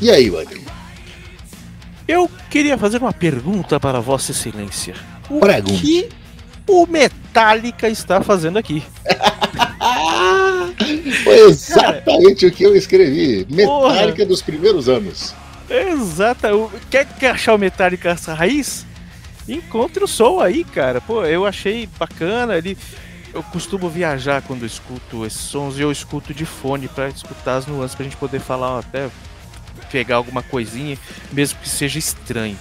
E 0.08 0.10
aí, 0.10 0.30
Wagner? 0.30 0.62
Eu 2.08 2.32
queria 2.50 2.78
fazer 2.78 2.98
uma 3.00 3.12
pergunta 3.12 3.78
para 3.78 4.00
Vossa 4.00 4.32
Excelência. 4.32 4.94
O 5.30 5.42
que 5.82 6.08
o 6.66 6.88
Metallica 6.88 7.90
está 7.90 8.22
fazendo 8.22 8.58
aqui? 8.58 8.82
Foi 11.26 11.40
exatamente 11.50 12.46
o 12.46 12.52
que 12.54 12.64
eu 12.64 12.74
escrevi. 12.74 13.46
Metallica 13.50 14.26
dos 14.26 14.42
primeiros 14.42 14.88
anos. 14.88 15.36
Exato. 15.70 16.48
O- 16.56 16.72
Quer, 16.90 17.06
quer 17.20 17.32
achar 17.32 17.56
o 17.56 17.58
Metallica 17.58 18.12
essa 18.12 18.34
raiz? 18.34 18.86
Encontre 19.46 20.06
o 20.06 20.08
som 20.08 20.40
aí, 20.40 20.64
cara. 20.64 21.02
Pô, 21.02 21.26
eu 21.26 21.46
achei 21.46 21.90
bacana. 22.00 22.58
Ele, 22.58 22.78
eu 23.34 23.44
costumo 23.44 23.90
viajar 23.90 24.42
quando 24.42 24.66
escuto 24.66 25.26
esses 25.26 25.42
sons 25.42 25.78
e 25.78 25.82
eu 25.82 25.92
escuto 25.92 26.34
de 26.34 26.46
fone 26.46 26.88
pra 26.88 27.10
escutar 27.10 27.58
as 27.58 27.68
nuances 27.68 27.94
pra 27.94 28.06
gente 28.06 28.16
poder 28.16 28.40
falar 28.40 28.80
até 28.80 29.10
pegar 29.92 30.16
alguma 30.18 30.42
coisinha, 30.44 30.98
mesmo 31.32 31.60
que 31.60 31.70
seja 31.70 31.98
estranho. 32.00 32.58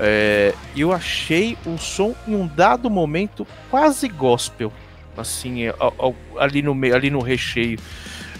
É, 0.00 0.54
eu 0.76 0.92
achei 0.92 1.56
o 1.66 1.76
som 1.76 2.14
em 2.26 2.34
um 2.34 2.46
dado 2.46 2.88
momento 2.88 3.46
quase 3.70 4.06
gospel, 4.08 4.72
assim, 5.16 5.66
ao- 5.78 6.14
ali 6.38 6.62
no 6.62 6.74
meio, 6.74 6.94
ali 6.94 7.10
no 7.10 7.20
recheio, 7.20 7.78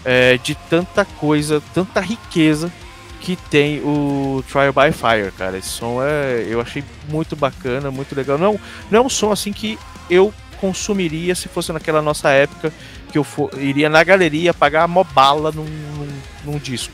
é, 0.05 0.37
de 0.37 0.55
tanta 0.69 1.03
coisa, 1.03 1.61
tanta 1.73 1.99
riqueza 1.99 2.71
que 3.19 3.35
tem 3.35 3.81
o 3.81 4.41
Trial 4.49 4.71
by 4.71 4.93
Fire, 4.93 5.31
cara. 5.37 5.57
Esse 5.57 5.67
som 5.67 6.01
é, 6.01 6.45
eu 6.47 6.61
achei 6.61 6.81
muito 7.09 7.35
bacana, 7.35 7.91
muito 7.91 8.15
legal. 8.15 8.37
Não, 8.37 8.57
não 8.89 8.99
é 8.99 9.01
um 9.05 9.09
som 9.09 9.29
assim 9.31 9.51
que 9.51 9.77
eu 10.09 10.33
consumiria 10.61 11.35
se 11.35 11.49
fosse 11.49 11.71
naquela 11.73 12.01
nossa 12.01 12.29
época 12.29 12.71
que 13.11 13.17
eu 13.17 13.23
for, 13.23 13.49
iria 13.57 13.89
na 13.89 14.03
galeria 14.03 14.53
pagar 14.53 14.87
mó 14.87 15.03
bala 15.03 15.51
num, 15.51 15.65
num, 15.65 16.07
num 16.45 16.57
disco. 16.57 16.93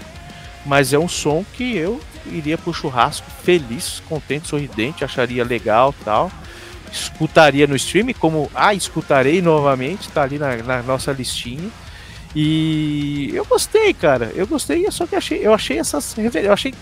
Mas 0.66 0.94
é 0.94 1.00
um 1.00 1.08
som 1.08 1.46
que 1.54 1.76
eu 1.76 2.02
iria 2.26 2.58
pro 2.58 2.74
churrasco 2.74 3.30
feliz, 3.44 4.02
contente, 4.10 4.48
sorridente, 4.48 5.04
acharia 5.06 5.44
legal 5.44 5.94
tal. 6.04 6.32
Escutaria 6.92 7.68
no 7.68 7.76
stream, 7.76 8.14
como 8.14 8.50
ah, 8.56 8.74
escutarei 8.74 9.42
novamente, 9.42 10.10
tá 10.10 10.24
ali 10.24 10.40
na, 10.40 10.56
na 10.58 10.82
nossa 10.82 11.12
listinha. 11.12 11.70
E 12.36 13.32
eu 13.34 13.46
gostei, 13.46 13.94
cara. 13.94 14.32
Eu 14.36 14.48
gostei, 14.48 14.90
só 14.92 15.06
que 15.06 15.16
achei, 15.16 15.46
eu 15.46 15.54
achei 15.54 15.78
essas 15.80 16.16
eu 16.18 16.52
achei 16.54 16.74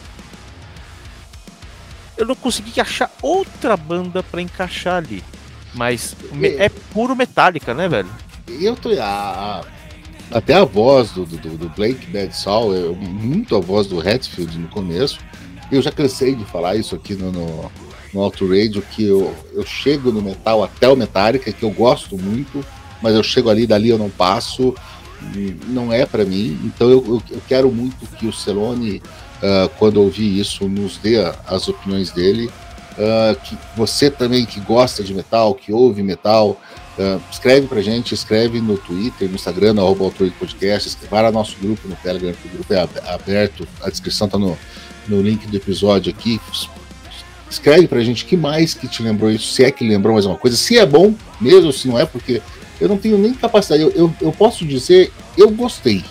eu 2.18 2.26
não 2.28 2.36
consegui 2.36 2.80
achar 2.80 3.12
outra 3.22 3.76
banda 3.76 4.22
pra 4.24 4.42
encaixar 4.42 4.98
ali. 4.98 5.24
Mas 5.74 6.16
é 6.58 6.70
puro 6.70 7.16
Metallica, 7.16 7.74
né, 7.74 7.88
velho? 7.90 8.10
Eu 8.48 8.76
tô. 8.76 8.90
a- 9.02 9.64
até 10.34 10.56
a 10.56 10.66
voz 10.66 11.12
do, 11.12 11.26
do, 11.26 11.58
do 11.58 11.70
Blake 11.70 12.08
Soul, 12.32 12.76
é 12.76 12.90
muito 12.90 13.56
a 13.56 13.60
voz 13.60 13.88
do 13.88 14.00
Hatfield 14.00 14.58
no 14.58 14.68
começo. 14.68 15.20
Eu 15.72 15.82
já 15.82 15.92
cansei 15.92 16.36
de 16.36 16.44
falar 16.46 16.76
isso 16.76 16.96
aqui 16.96 17.14
no, 17.14 17.32
no, 17.32 17.72
no 18.14 18.22
Auto 18.22 18.48
Radio, 18.48 18.82
que 18.82 19.06
eu, 19.06 19.34
eu 19.54 19.66
chego 19.66 20.12
no 20.12 20.22
metal 20.22 20.64
até 20.64 20.88
o 20.88 20.96
Metallica, 20.96 21.52
que 21.52 21.64
eu 21.64 21.72
gosto 21.72 22.18
muito, 22.18 22.66
mas 23.02 23.16
eu 23.16 23.24
chego 23.24 23.50
ali, 23.50 23.68
dali 23.68 23.90
eu 23.90 23.98
não 23.98 24.10
passo, 24.10 24.74
não 25.68 25.94
é 25.94 26.06
pra 26.06 26.26
mim. 26.26 26.60
Então 26.64 26.90
eu, 26.90 27.04
eu, 27.06 27.24
eu 27.30 27.42
quero 27.48 27.72
muito 27.72 28.06
que 28.18 28.28
o 28.28 28.34
Celone, 28.34 29.02
ah, 29.42 29.70
quando 29.78 30.02
ouvir 30.02 30.40
isso, 30.40 30.68
nos 30.68 30.98
dê 30.98 31.18
as 31.48 31.68
opiniões 31.68 32.12
dele. 32.12 32.50
Ah, 32.98 33.36
que 33.36 33.58
você 33.76 34.10
também 34.10 34.46
que 34.46 34.60
gosta 34.60 35.04
de 35.04 35.14
metal, 35.14 35.54
que 35.56 35.72
ouve 35.72 36.04
metal, 36.04 36.60
Uh, 36.98 37.20
escreve 37.32 37.66
pra 37.66 37.82
gente, 37.82 38.14
escreve 38.14 38.62
no 38.62 38.78
Twitter, 38.78 39.28
no 39.28 39.34
Instagram, 39.36 39.74
no 39.74 39.96
Podcast, 39.96 40.96
no 41.12 41.32
nosso 41.32 41.56
grupo 41.60 41.88
no 41.88 41.96
Telegram, 41.96 42.34
o 42.46 42.50
grupo 42.50 42.72
é 42.74 42.82
ab- 42.82 43.00
aberto, 43.08 43.68
a 43.82 43.90
descrição 43.90 44.28
tá 44.30 44.38
no, 44.38 44.56
no 45.08 45.22
link 45.22 45.48
do 45.48 45.58
episódio 45.58 46.14
aqui. 46.14 46.40
Escreve 47.50 47.88
pra 47.88 48.02
gente 48.04 48.26
que 48.26 48.38
mais 48.38 48.74
que 48.76 48.88
te 48.88 49.02
lembrou 49.02 49.32
isso, 49.32 49.52
se 49.54 49.64
é 49.64 49.72
que 49.72 49.88
lembrou 49.88 50.14
mais 50.14 50.26
uma 50.28 50.38
coisa, 50.38 50.56
se 50.56 50.78
é 50.78 50.86
bom 50.86 51.16
mesmo, 51.42 51.74
se 51.74 51.88
não 51.88 52.00
é, 52.00 52.06
porque 52.06 52.42
eu 52.80 52.88
não 52.88 52.98
tenho 52.98 53.18
nem 53.18 53.34
capacidade. 53.34 53.82
Eu, 53.84 53.92
eu, 53.96 54.14
eu 54.22 54.32
posso 54.32 54.66
dizer, 54.66 55.12
eu 55.38 55.50
gostei. 55.50 56.04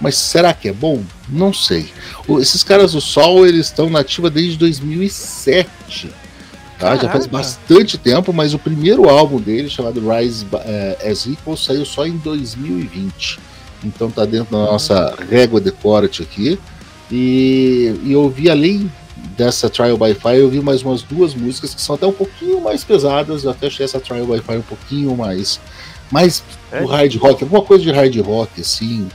Mas 0.00 0.16
será 0.16 0.52
que 0.52 0.68
é 0.68 0.72
bom? 0.72 1.02
Não 1.28 1.52
sei. 1.54 1.90
O- 2.26 2.40
esses 2.40 2.62
caras 2.62 2.92
do 2.92 3.00
Sol, 3.00 3.46
eles 3.46 3.66
estão 3.66 3.88
na 3.88 4.00
ativa 4.00 4.28
desde 4.28 4.56
2007. 4.58 6.10
Tá? 6.82 6.96
Já 6.96 7.08
faz 7.08 7.28
bastante 7.28 7.96
tempo, 7.96 8.32
mas 8.32 8.54
o 8.54 8.58
primeiro 8.58 9.08
álbum 9.08 9.40
dele, 9.40 9.70
chamado 9.70 10.02
Rise 10.10 10.44
eh, 10.52 11.10
as 11.12 11.26
Equal, 11.26 11.56
saiu 11.56 11.86
só 11.86 12.04
em 12.04 12.16
2020. 12.16 13.38
Então 13.84 14.10
tá 14.10 14.24
dentro 14.24 14.50
da 14.50 14.64
nossa 14.64 15.14
régua 15.30 15.60
de 15.60 15.70
corte 15.70 16.22
aqui. 16.22 16.58
E, 17.08 17.94
e 18.02 18.12
eu 18.12 18.28
vi 18.28 18.50
além 18.50 18.90
dessa 19.36 19.70
Trial 19.70 19.96
by 19.96 20.12
Fire, 20.12 20.38
eu 20.38 20.50
vi 20.50 20.60
mais 20.60 20.82
umas 20.82 21.02
duas 21.02 21.36
músicas 21.36 21.72
que 21.72 21.80
são 21.80 21.94
até 21.94 22.04
um 22.04 22.12
pouquinho 22.12 22.60
mais 22.60 22.82
pesadas. 22.82 23.44
Eu 23.44 23.52
até 23.52 23.68
achei 23.68 23.84
essa 23.84 24.00
Trial 24.00 24.26
by 24.26 24.40
Fire 24.40 24.58
um 24.58 24.62
pouquinho 24.62 25.16
mais. 25.16 25.60
Mais 26.10 26.42
É? 26.72 26.84
hard 26.84 27.14
rock, 27.14 27.44
alguma 27.44 27.62
coisa 27.62 27.84
de 27.84 27.92
hard 27.92 28.16
rock, 28.22 28.60
assim, 28.60 29.06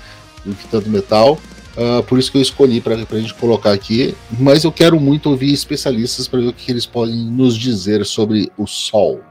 do 0.46 0.56
que 0.56 0.66
tanto 0.70 0.90
metal. 0.90 1.38
Ah, 1.78 2.02
por 2.02 2.18
isso 2.18 2.32
que 2.32 2.38
eu 2.38 2.42
escolhi 2.42 2.82
para 2.82 2.96
a 2.96 3.20
gente 3.20 3.34
colocar 3.36 3.72
aqui. 3.72 4.16
Mas 4.40 4.64
eu 4.64 4.72
quero 4.72 5.00
muito 5.00 5.30
ouvir 5.30 5.54
especialistas 5.54 6.28
para 6.28 6.40
ver 6.40 6.48
o 6.48 6.54
que 6.54 6.72
eles 6.72 6.86
podem 6.86 7.16
nos 7.16 7.56
dizer 7.56 8.04
sobre 8.06 8.52
o 8.58 8.66
sol. 8.66 9.22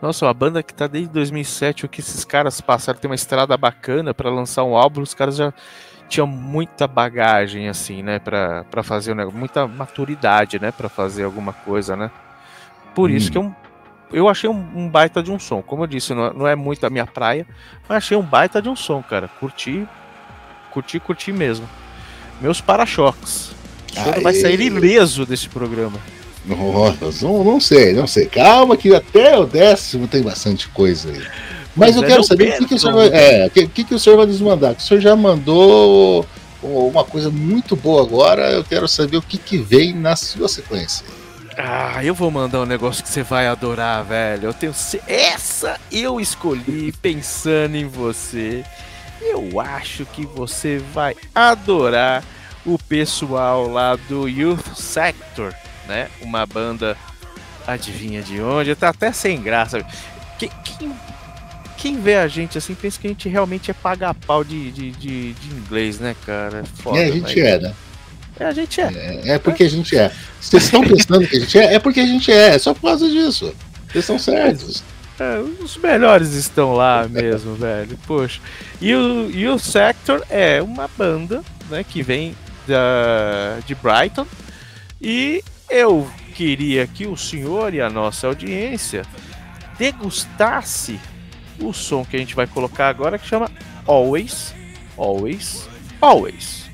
Nossa, 0.00 0.26
uma 0.26 0.34
banda 0.34 0.62
que 0.62 0.72
tá 0.74 0.86
desde 0.86 1.10
2007, 1.12 1.84
o 1.86 1.88
que 1.88 2.00
esses 2.00 2.24
caras 2.24 2.60
passaram, 2.60 2.98
tem 2.98 3.10
uma 3.10 3.14
estrada 3.14 3.56
bacana 3.56 4.12
pra 4.14 4.30
lançar 4.30 4.62
um 4.64 4.76
álbum, 4.76 5.00
os 5.00 5.14
caras 5.14 5.36
já 5.36 5.52
tinham 6.08 6.26
muita 6.26 6.86
bagagem, 6.86 7.68
assim, 7.68 8.02
né, 8.02 8.18
pra 8.18 8.64
fazer 8.82 9.12
o 9.12 9.14
negócio, 9.14 9.38
muita 9.38 9.66
maturidade, 9.66 10.58
né, 10.58 10.70
pra 10.70 10.88
fazer 10.88 11.24
alguma 11.24 11.52
coisa, 11.52 11.96
né. 11.96 12.10
Por 12.94 13.10
isso 13.10 13.28
Hum. 13.28 13.32
que 13.32 13.38
eu, 13.38 13.54
eu 14.12 14.28
achei 14.28 14.48
um, 14.48 14.66
um 14.76 14.88
baita 14.88 15.22
de 15.22 15.30
um 15.32 15.38
som, 15.38 15.62
como 15.62 15.82
eu 15.82 15.86
disse, 15.86 16.14
não, 16.14 16.32
não 16.32 16.46
é 16.46 16.54
muito 16.54 16.86
a 16.86 16.90
minha 16.90 17.06
praia, 17.06 17.46
mas 17.88 17.96
achei 17.98 18.16
um 18.16 18.22
baita 18.22 18.60
de 18.62 18.68
um 18.68 18.76
som, 18.76 19.02
cara, 19.02 19.28
curti, 19.40 19.88
curti, 20.76 21.00
curti 21.00 21.32
mesmo. 21.32 21.66
Meus 22.38 22.60
para-choques. 22.60 23.52
O 23.90 24.02
senhor 24.02 24.20
vai 24.20 24.34
sair 24.34 24.60
ileso 24.60 25.24
desse 25.24 25.48
programa. 25.48 25.98
Nossa, 26.44 27.24
não, 27.24 27.42
não 27.42 27.58
sei, 27.58 27.94
não 27.94 28.06
sei. 28.06 28.26
Calma 28.26 28.76
que 28.76 28.94
até 28.94 29.38
o 29.38 29.46
décimo 29.46 30.06
tem 30.06 30.22
bastante 30.22 30.68
coisa 30.68 31.10
aí. 31.10 31.22
Mas 31.74 31.94
Mas 31.94 31.96
eu 31.96 32.02
é 32.04 32.06
quero 32.06 32.18
no 32.18 32.24
saber 32.24 32.54
o 32.54 32.58
que, 32.58 32.66
que 32.66 32.74
o 32.74 32.78
senhor 32.78 32.94
vai. 32.94 33.08
É, 33.08 33.46
o 33.46 33.50
que, 33.50 33.66
que, 33.68 33.84
que 33.84 33.94
o 33.94 33.98
senhor 33.98 34.16
vai 34.16 34.26
nos 34.26 34.40
mandar? 34.40 34.72
O 34.72 34.80
senhor 34.80 35.00
já 35.00 35.16
mandou 35.16 36.26
uma 36.62 37.04
coisa 37.04 37.30
muito 37.30 37.74
boa 37.74 38.02
agora. 38.02 38.52
Eu 38.52 38.62
quero 38.62 38.86
saber 38.86 39.16
o 39.16 39.22
que, 39.22 39.38
que 39.38 39.56
vem 39.56 39.94
na 39.94 40.14
sua 40.14 40.46
sequência. 40.46 41.06
Ah, 41.56 42.04
eu 42.04 42.14
vou 42.14 42.30
mandar 42.30 42.60
um 42.60 42.66
negócio 42.66 43.02
que 43.02 43.08
você 43.08 43.22
vai 43.22 43.46
adorar, 43.46 44.04
velho. 44.04 44.48
Eu 44.48 44.54
tenho 44.54 44.74
essa 45.06 45.80
eu 45.90 46.20
escolhi 46.20 46.92
pensando 46.92 47.76
em 47.76 47.86
você. 47.86 48.62
Eu 49.20 49.60
acho 49.60 50.04
que 50.06 50.26
você 50.26 50.78
vai 50.92 51.14
adorar 51.34 52.22
o 52.64 52.78
pessoal 52.78 53.68
lá 53.68 53.96
do 53.96 54.28
Youth 54.28 54.74
Sector, 54.76 55.54
né? 55.86 56.08
Uma 56.20 56.44
banda 56.46 56.96
adivinha 57.66 58.22
de 58.22 58.40
onde? 58.40 58.74
Tá 58.74 58.90
até 58.90 59.12
sem 59.12 59.40
graça. 59.40 59.84
Quem, 60.38 60.50
quem, 60.64 60.92
quem 61.76 62.00
vê 62.00 62.16
a 62.16 62.28
gente 62.28 62.58
assim 62.58 62.74
pensa 62.74 63.00
que 63.00 63.06
a 63.06 63.10
gente 63.10 63.28
realmente 63.28 63.70
é 63.70 63.74
paga 63.74 64.12
pau 64.12 64.42
de, 64.44 64.70
de, 64.70 64.90
de, 64.92 65.32
de 65.32 65.48
inglês, 65.54 65.98
né, 65.98 66.14
cara? 66.24 66.64
Foda, 66.74 66.98
é, 66.98 67.04
a 67.04 67.10
gente 67.10 67.22
mas- 67.22 67.36
é, 67.36 67.58
né? 67.58 67.74
É, 68.38 68.44
a 68.44 68.52
gente 68.52 68.80
é. 68.80 68.92
É, 68.94 69.28
é 69.32 69.38
porque 69.38 69.62
a 69.64 69.70
gente 69.70 69.96
é. 69.96 70.12
Vocês 70.40 70.64
estão 70.64 70.82
pensando 70.86 71.26
que 71.26 71.36
a 71.36 71.40
gente 71.40 71.58
é? 71.58 71.74
É 71.74 71.78
porque 71.78 72.00
a 72.00 72.06
gente 72.06 72.30
é. 72.30 72.54
É 72.54 72.58
só 72.58 72.74
por 72.74 72.82
causa 72.82 73.08
disso. 73.08 73.54
Vocês 73.90 74.04
estão 74.04 74.18
certos. 74.18 74.84
É, 75.18 75.38
os 75.62 75.76
melhores 75.76 76.32
estão 76.32 76.74
lá 76.74 77.06
mesmo, 77.08 77.54
velho. 77.56 77.98
Poxa. 78.06 78.40
E 78.80 78.94
o, 78.94 79.30
e 79.30 79.48
o 79.48 79.58
Sector 79.58 80.24
é 80.28 80.62
uma 80.62 80.88
banda 80.96 81.42
né, 81.70 81.84
que 81.84 82.02
vem 82.02 82.34
da, 82.66 83.58
de 83.66 83.74
Brighton. 83.74 84.26
E 85.00 85.42
eu 85.70 86.08
queria 86.34 86.86
que 86.86 87.06
o 87.06 87.16
senhor 87.16 87.72
e 87.72 87.80
a 87.80 87.88
nossa 87.88 88.26
audiência 88.26 89.02
degustasse 89.78 91.00
o 91.60 91.72
som 91.72 92.04
que 92.04 92.16
a 92.16 92.18
gente 92.18 92.34
vai 92.34 92.46
colocar 92.46 92.88
agora, 92.88 93.18
que 93.18 93.26
chama 93.26 93.50
Always, 93.86 94.54
Always, 94.96 95.68
Always. 96.00 96.65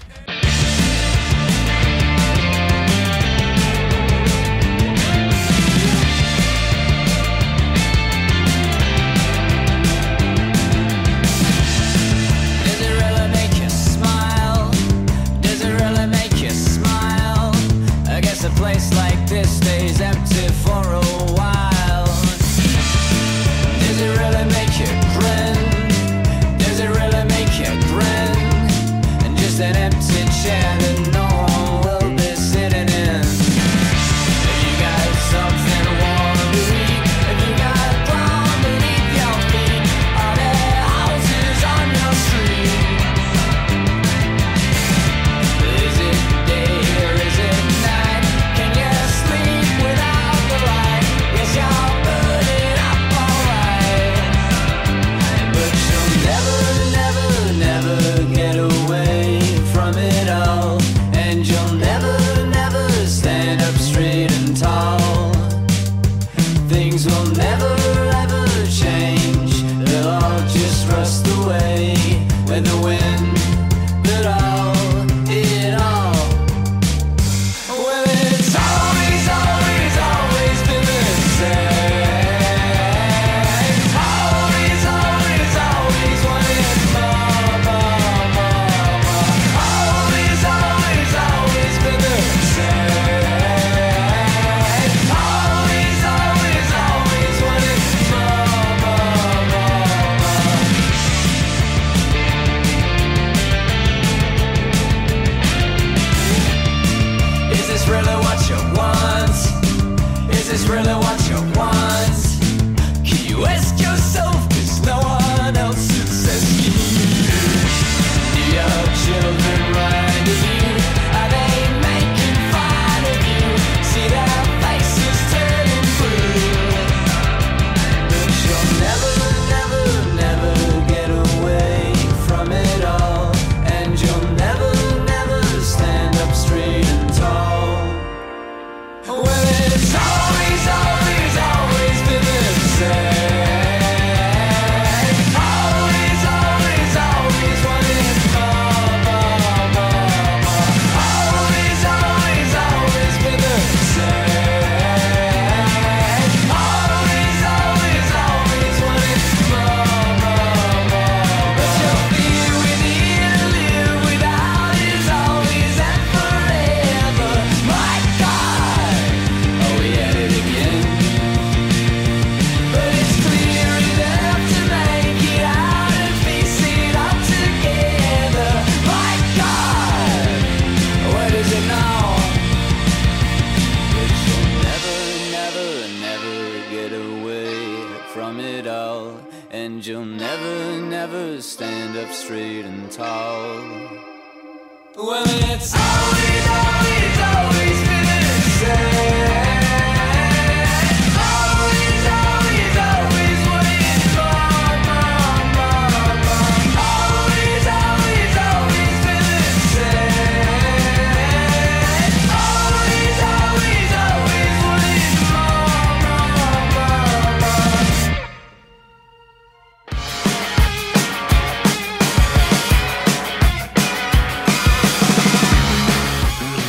Well, 195.02 195.24
it's 195.50 195.81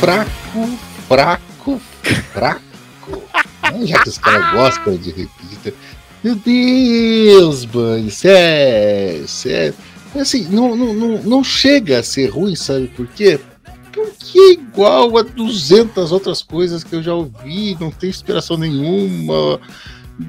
Fraco, 0.04 0.78
fraco, 1.08 1.80
fraco. 2.34 2.62
Já 3.86 4.02
que 4.02 4.08
os 4.10 4.18
caras 4.18 4.52
gostam 4.52 4.96
de 4.98 5.10
repetir. 5.10 5.74
Meu 6.22 6.34
Deus, 6.34 7.64
Bunny, 7.64 8.10
sério, 8.10 9.26
sério. 9.26 9.74
Assim, 10.14 10.46
não, 10.50 10.76
não, 10.76 10.92
não, 10.92 11.22
não 11.22 11.42
chega 11.42 12.00
a 12.00 12.02
ser 12.02 12.26
ruim, 12.26 12.54
sabe 12.54 12.88
por 12.88 13.06
quê? 13.06 13.40
Porque 13.94 14.38
é 14.38 14.52
igual 14.52 15.16
a 15.16 15.22
200 15.22 16.12
outras 16.12 16.42
coisas 16.42 16.84
que 16.84 16.96
eu 16.96 17.02
já 17.02 17.14
ouvi, 17.14 17.74
não 17.80 17.90
tem 17.90 18.10
inspiração 18.10 18.58
nenhuma. 18.58 19.58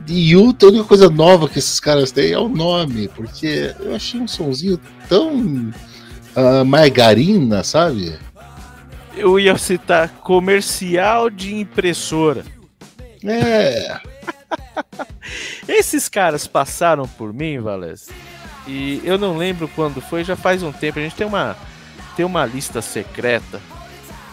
E 0.08 0.38
outra, 0.38 0.70
a 0.70 0.72
única 0.72 0.86
coisa 0.86 1.10
nova 1.10 1.50
que 1.50 1.60
esses 1.60 1.82
caras 1.82 2.14
têm 2.14 2.32
é 2.32 2.40
o 2.40 2.48
nome, 2.48 3.10
porque 3.10 3.76
eu 3.82 3.94
achei 3.94 4.22
um 4.22 4.28
sonzinho 4.28 4.80
tão 5.10 5.70
ah, 6.34 6.64
margarina, 6.64 7.62
sabe? 7.62 8.18
Eu 9.16 9.40
ia 9.40 9.58
citar 9.58 10.10
comercial 10.10 11.30
de 11.30 11.56
impressora. 11.56 12.46
É, 13.24 14.00
Esses 15.68 16.08
caras 16.08 16.46
passaram 16.46 17.08
por 17.08 17.34
mim, 17.34 17.60
Valés, 17.60 18.10
e 18.68 19.02
eu 19.04 19.18
não 19.18 19.38
lembro 19.38 19.68
quando 19.70 20.02
foi, 20.02 20.24
já 20.24 20.36
faz 20.36 20.64
um 20.64 20.72
tempo. 20.72 21.00
A 21.00 21.02
gente 21.02 21.16
tem 21.16 21.26
uma, 21.26 21.56
tem 22.16 22.26
uma 22.26 22.46
lista 22.46 22.82
secreta 22.82 23.60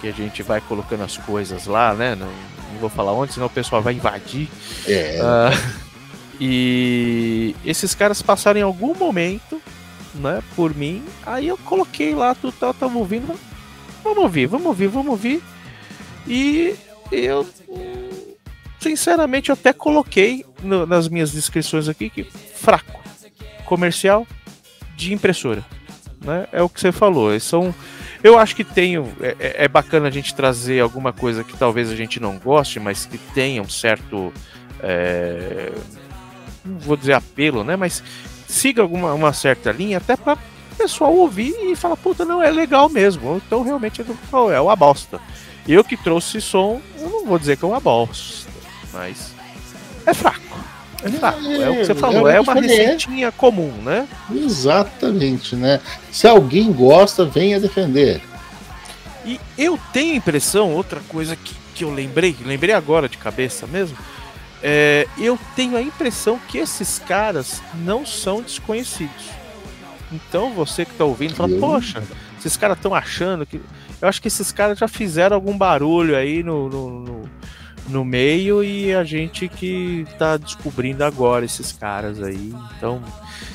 que 0.01 0.09
a 0.09 0.13
gente 0.13 0.43
vai 0.43 0.61
colocando 0.61 1.05
as 1.05 1.17
coisas 1.17 1.67
lá, 1.67 1.95
né? 1.95 2.15
Não, 2.15 2.27
não 2.27 2.81
vou 2.81 2.91
falar 2.91 3.13
onde, 3.13 3.33
senão 3.33 3.47
o 3.47 3.51
pessoal 3.51 3.81
vai 3.81 3.95
invadir. 3.95 4.49
é. 4.87 5.21
Ah, 5.23 5.51
e 6.41 7.55
esses 7.65 7.95
caras 7.95 8.21
passaram 8.21 8.59
em 8.59 8.65
algum 8.65 8.95
momento, 8.95 9.61
né, 10.15 10.43
por 10.57 10.75
mim. 10.75 11.05
Aí 11.25 11.49
eu 11.49 11.57
coloquei 11.59 12.15
lá, 12.15 12.35
tudo 12.35 12.53
tal, 12.59 12.75
tava 12.75 12.99
ouvindo. 12.99 13.39
Vamos 14.03 14.19
ouvir, 14.23 14.47
vamos 14.47 14.67
ouvir, 14.67 14.87
vamos 14.89 15.11
ouvir. 15.11 15.43
E 16.27 16.75
eu, 17.11 17.47
sinceramente, 18.81 19.51
eu 19.51 19.55
até 19.55 19.73
coloquei 19.73 20.45
no- 20.63 20.87
nas 20.87 21.09
minhas 21.09 21.31
descrições 21.33 21.89
aqui 21.89 22.11
que 22.11 22.25
fraco, 22.25 23.01
comercial 23.65 24.27
de 24.97 25.13
impressora, 25.13 25.65
né? 26.21 26.47
É 26.53 26.63
o 26.63 26.69
que 26.69 26.81
você 26.81 26.93
falou. 26.93 27.39
São, 27.41 27.75
eu 28.23 28.39
acho 28.39 28.55
que 28.57 28.65
tem, 28.65 28.97
é, 28.97 29.37
é- 29.39 29.65
é 29.65 29.69
bacana 29.69 30.09
a 30.09 30.11
gente 30.11 30.35
trazer 30.35 30.81
alguma 30.81 31.13
coisa 31.13 31.43
que 31.45 31.57
talvez 31.57 31.91
a 31.91 31.97
gente 31.97 32.21
não 32.21 32.39
goste, 32.39 32.79
mas 32.81 33.07
que 33.07 33.19
tenha 33.19 33.63
um 33.63 33.69
certo 33.69 34.33
é, 34.85 35.73
não 36.65 36.79
vou 36.79 36.97
dizer 36.97 37.13
apelo, 37.15 37.63
né? 37.65 37.77
Mas 37.77 38.03
siga 38.49 38.83
alguma 38.83 39.13
uma 39.15 39.33
certa 39.33 39.71
linha 39.73 39.99
até 39.99 40.17
para 40.17 40.37
o 40.73 40.77
pessoal 40.77 41.15
ouvir 41.15 41.55
e 41.63 41.77
falar, 41.77 41.97
puta, 41.97 42.25
não, 42.25 42.43
é 42.43 42.51
legal 42.51 42.89
mesmo. 42.89 43.41
Então 43.47 43.63
realmente 43.63 44.03
é 44.03 44.05
é 44.53 44.61
uma 44.61 44.77
bosta. 44.77 45.21
Eu 45.67 45.85
que 45.85 45.97
trouxe 45.97 46.41
som, 46.41 46.81
eu 46.99 47.09
não 47.09 47.25
vou 47.25 47.39
dizer 47.39 47.57
que 47.57 47.65
é 47.65 47.69
uma 47.69 47.81
bosta, 47.81 48.51
mas 48.93 49.33
é 50.05 50.13
fraco. 50.13 50.41
É 51.05 51.11
fraco. 51.11 51.41
É 51.47 51.71
o 51.71 51.75
que 51.77 51.85
você 51.85 51.93
É, 51.93 51.95
falou, 51.95 52.29
é 52.29 52.37
é 52.37 52.41
uma 52.41 52.59
é. 52.59 52.61
receitinha 52.61 53.33
comum, 53.33 53.73
né? 53.83 54.09
Exatamente, 54.31 55.55
né? 55.57 55.81
Se 56.11 56.27
alguém 56.27 56.73
gosta, 56.73 57.25
venha 57.25 57.61
defender. 57.61 58.23
E 59.25 59.41
eu 59.57 59.79
tenho 59.93 60.15
a 60.15 60.17
impressão, 60.17 60.73
outra 60.73 61.01
coisa 61.09 61.37
que, 61.37 61.55
que 61.75 61.85
eu 61.85 61.93
lembrei, 61.93 62.37
lembrei 62.45 62.75
agora 62.75 63.09
de 63.09 63.19
cabeça 63.19 63.67
mesmo, 63.67 63.97
é, 64.63 65.07
eu 65.19 65.39
tenho 65.57 65.77
a 65.77 65.83
impressão 65.83 66.39
que 66.49 66.59
esses 66.59 66.99
caras 66.99 67.61
não 67.75 68.05
são 68.07 68.43
desconhecidos. 68.43 69.42
Então 70.13 70.53
você 70.53 70.85
que 70.85 70.95
tá 70.95 71.05
ouvindo 71.05 71.35
fala, 71.35 71.49
poxa, 71.59 72.03
esses 72.39 72.57
caras 72.57 72.77
estão 72.77 72.95
achando 72.95 73.47
que. 73.47 73.61
Eu 74.01 74.09
acho 74.09 74.21
que 74.21 74.29
esses 74.29 74.51
caras 74.51 74.79
já 74.79 74.89
fizeram 74.89 75.37
algum 75.37 75.57
barulho 75.57 76.17
aí 76.17 76.43
no, 76.43 76.69
no, 76.69 77.01
no, 77.01 77.31
no 77.89 78.05
meio 78.05 78.63
e 78.63 78.93
a 78.93 79.05
gente 79.05 79.49
que 79.49 80.05
tá 80.19 80.37
descobrindo 80.37 81.05
agora 81.05 81.45
esses 81.45 81.73
caras 81.73 82.21
aí. 82.21 82.53
Então, 82.77 83.01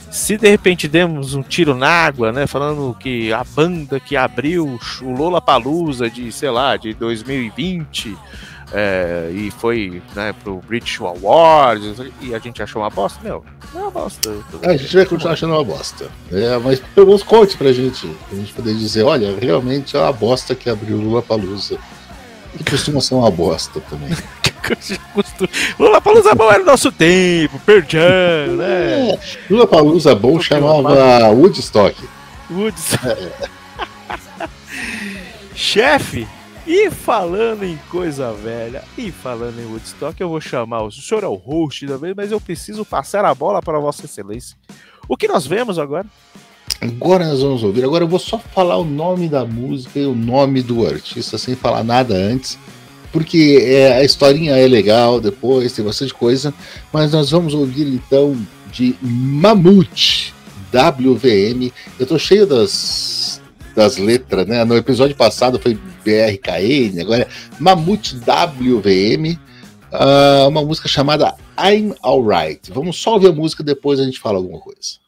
se 0.10 0.38
de 0.38 0.50
repente 0.50 0.88
demos 0.88 1.34
um 1.34 1.44
tiro 1.44 1.76
na 1.76 1.90
água, 1.90 2.32
né? 2.32 2.48
Falando 2.48 2.96
que 2.98 3.32
a 3.34 3.44
banda 3.44 4.00
que 4.00 4.16
abriu 4.16 4.80
o 5.02 5.12
Lola 5.12 5.42
Palusa 5.42 6.10
de, 6.10 6.32
sei 6.32 6.50
lá, 6.50 6.78
de 6.78 6.94
2020 6.94 8.18
é, 8.74 9.30
e 9.32 9.50
foi 9.50 10.02
né, 10.14 10.34
pro 10.44 10.62
British 10.68 11.00
Awards 11.00 12.00
e 12.22 12.36
a 12.36 12.40
gente 12.40 12.62
achou 12.62 12.82
uma 12.82 12.90
bosta, 12.90 13.20
meu, 13.24 13.44
não 13.74 13.82
é 13.82 13.84
uma 13.84 13.92
bosta. 13.92 14.36
A 14.64 14.76
gente 14.76 14.96
vai 14.96 15.06
continuar 15.06 15.34
achando 15.34 15.54
uma 15.54 15.64
bosta. 15.64 16.10
É, 16.32 16.58
mas 16.58 16.80
pelo 16.94 17.08
menos 17.08 17.24
conte 17.24 17.56
pra 17.58 17.72
gente, 17.72 18.08
pra 18.28 18.38
gente 18.38 18.54
poder 18.54 18.76
dizer, 18.76 19.04
olha, 19.04 19.38
realmente 19.40 19.96
é 19.96 20.00
uma 20.00 20.12
bosta 20.12 20.54
que 20.54 20.70
abriu 20.70 20.98
Lula 20.98 21.22
Palusa. 21.22 21.78
E 22.60 22.64
costuma 22.64 23.00
ser 23.00 23.16
uma 23.16 23.32
bosta 23.32 23.80
também. 23.82 24.10
Lula 25.80 26.02
Palusa 26.02 26.36
bom 26.36 26.52
era 26.52 26.62
o 26.62 26.66
nosso 26.66 26.92
tempo, 26.92 27.60
Perdian, 27.60 28.48
né? 28.58 29.12
É, 29.12 29.20
Lula 29.50 29.66
Palusa 29.66 30.14
bom 30.14 30.42
chamava 30.42 31.30
Woodstock. 31.30 31.96
Woods. 32.50 32.98
Chefe, 35.56 36.28
e 36.68 36.92
falando 36.92 37.64
em 37.64 37.80
coisa 37.90 38.34
velha, 38.34 38.84
e 38.98 39.10
falando 39.10 39.58
em 39.58 39.66
Woodstock, 39.66 40.20
eu 40.20 40.28
vou 40.28 40.42
chamar 40.42 40.84
o, 40.84 40.92
senhor 40.92 41.24
é 41.24 41.28
o 41.28 41.36
host 41.36 41.86
da 41.88 41.96
vez, 41.96 42.14
mas 42.14 42.30
eu 42.30 42.42
preciso 42.42 42.84
passar 42.84 43.24
a 43.24 43.34
bola 43.34 43.62
para 43.62 43.80
Vossa 43.80 44.04
Excelência. 44.04 44.58
O 45.08 45.16
que 45.16 45.30
nós 45.30 45.48
vemos 45.48 45.80
agora? 45.80 46.06
Agora 46.82 47.26
nós 47.26 47.42
vamos 47.42 47.64
ouvir. 47.64 47.86
Agora 47.86 48.04
eu 48.04 48.08
vou 48.08 48.20
só 48.20 48.38
falar 48.38 48.76
o 48.76 48.84
nome 48.84 49.30
da 49.30 49.46
música 49.46 49.98
e 49.98 50.06
o 50.06 50.14
nome 50.14 50.62
do 50.62 50.86
artista 50.86 51.38
sem 51.38 51.56
falar 51.56 51.86
nada 51.86 52.14
antes, 52.14 52.60
porque 53.14 53.60
é, 53.66 54.00
a 54.00 54.04
historinha 54.04 54.58
é 54.58 54.68
legal 54.68 55.22
depois, 55.22 55.72
tem 55.72 55.86
bastante 55.86 56.14
coisa, 56.14 56.54
mas 56.92 57.14
nós 57.14 57.32
vamos 57.32 57.54
ouvir 57.54 57.88
então 57.88 58.38
de 58.74 58.94
Mamute, 59.02 60.34
WVM. 60.70 61.72
Eu 61.98 62.06
tô 62.06 62.20
cheio 62.20 62.46
das, 62.46 63.42
das 63.74 63.98
letras, 63.98 64.46
né? 64.46 64.66
No 64.66 64.76
episódio 64.76 65.16
passado 65.16 65.58
foi 65.60 65.80
BRKN, 66.08 67.02
agora 67.02 67.24
é 67.24 67.28
Mamute 67.60 68.16
WVM. 68.16 69.38
ah, 69.92 70.46
uma 70.48 70.64
música 70.64 70.88
chamada 70.88 71.36
I'm 71.60 71.94
Alright. 72.02 72.72
Vamos 72.72 72.98
só 72.98 73.16
ouvir 73.16 73.28
a 73.28 73.34
música 73.34 73.62
depois 73.62 74.00
a 74.00 74.06
gente 74.06 74.20
fala 74.20 74.38
alguma 74.38 74.60
coisa. 74.60 75.07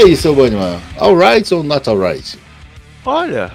Aí, 0.00 0.16
seu 0.16 0.34
Bunnyman? 0.34 0.80
Alright 0.98 1.52
ou 1.54 1.62
not 1.62 1.88
alright? 1.88 2.38
Olha, 3.04 3.52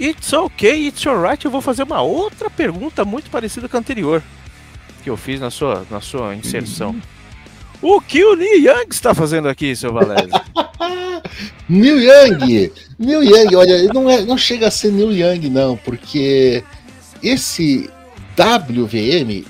it's 0.00 0.32
okay, 0.32 0.88
it's 0.88 1.06
alright. 1.06 1.44
Eu 1.44 1.50
vou 1.50 1.60
fazer 1.60 1.84
uma 1.84 2.02
outra 2.02 2.50
pergunta 2.50 3.04
muito 3.04 3.30
parecida 3.30 3.68
com 3.68 3.76
a 3.76 3.80
anterior 3.80 4.22
que 5.02 5.10
eu 5.10 5.16
fiz 5.16 5.40
na 5.40 5.50
sua, 5.50 5.86
na 5.90 6.00
sua 6.00 6.34
inserção. 6.34 6.94
O 7.82 8.00
que 8.00 8.22
o 8.22 8.36
Neil 8.36 8.60
Young 8.60 8.88
está 8.90 9.14
fazendo 9.14 9.48
aqui, 9.48 9.74
seu 9.74 9.92
Valério? 9.92 10.30
Neil 11.68 12.00
Young! 12.00 12.72
Neil 12.98 13.24
Young, 13.24 13.56
olha, 13.56 13.84
não, 13.92 14.10
é, 14.10 14.20
não 14.22 14.36
chega 14.36 14.68
a 14.68 14.70
ser 14.70 14.92
Neil 14.92 15.12
Young, 15.12 15.48
não, 15.48 15.76
porque 15.78 16.62
esse 17.22 17.88
WVM, 18.36 19.46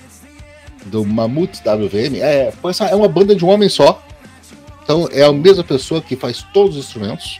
do 0.86 1.04
Mammoth 1.04 1.60
WVM, 1.64 2.20
é, 2.20 2.52
é 2.90 2.94
uma 2.94 3.08
banda 3.08 3.34
de 3.34 3.44
um 3.44 3.48
homem 3.48 3.68
só. 3.68 4.02
Então 4.90 5.08
é 5.12 5.22
a 5.22 5.32
mesma 5.32 5.62
pessoa 5.62 6.02
que 6.02 6.16
faz 6.16 6.44
todos 6.52 6.76
os 6.76 6.84
instrumentos. 6.84 7.38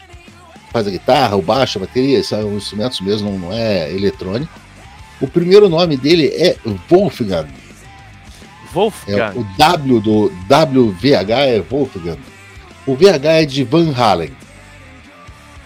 Faz 0.71 0.87
a 0.87 0.91
guitarra, 0.91 1.35
o 1.35 1.43
baixo, 1.43 1.79
a 1.79 1.81
bateria, 1.81 2.23
são 2.23 2.57
instrumentos 2.57 3.01
mesmo, 3.01 3.37
não 3.37 3.53
é 3.53 3.93
eletrônico. 3.93 4.53
O 5.21 5.27
primeiro 5.27 5.69
nome 5.69 5.97
dele 5.97 6.29
é 6.29 6.57
Wolfgang. 6.89 7.49
É, 7.49 8.73
Wolfgang. 8.73 9.33
o 9.37 9.43
W 9.59 10.01
do 10.01 10.27
WVH 10.27 11.31
é 11.31 11.61
Wolfgang. 11.61 12.21
O 12.87 12.95
VH 12.95 13.25
é 13.25 13.45
de 13.45 13.65
Van 13.65 13.93
Halen. 13.97 14.31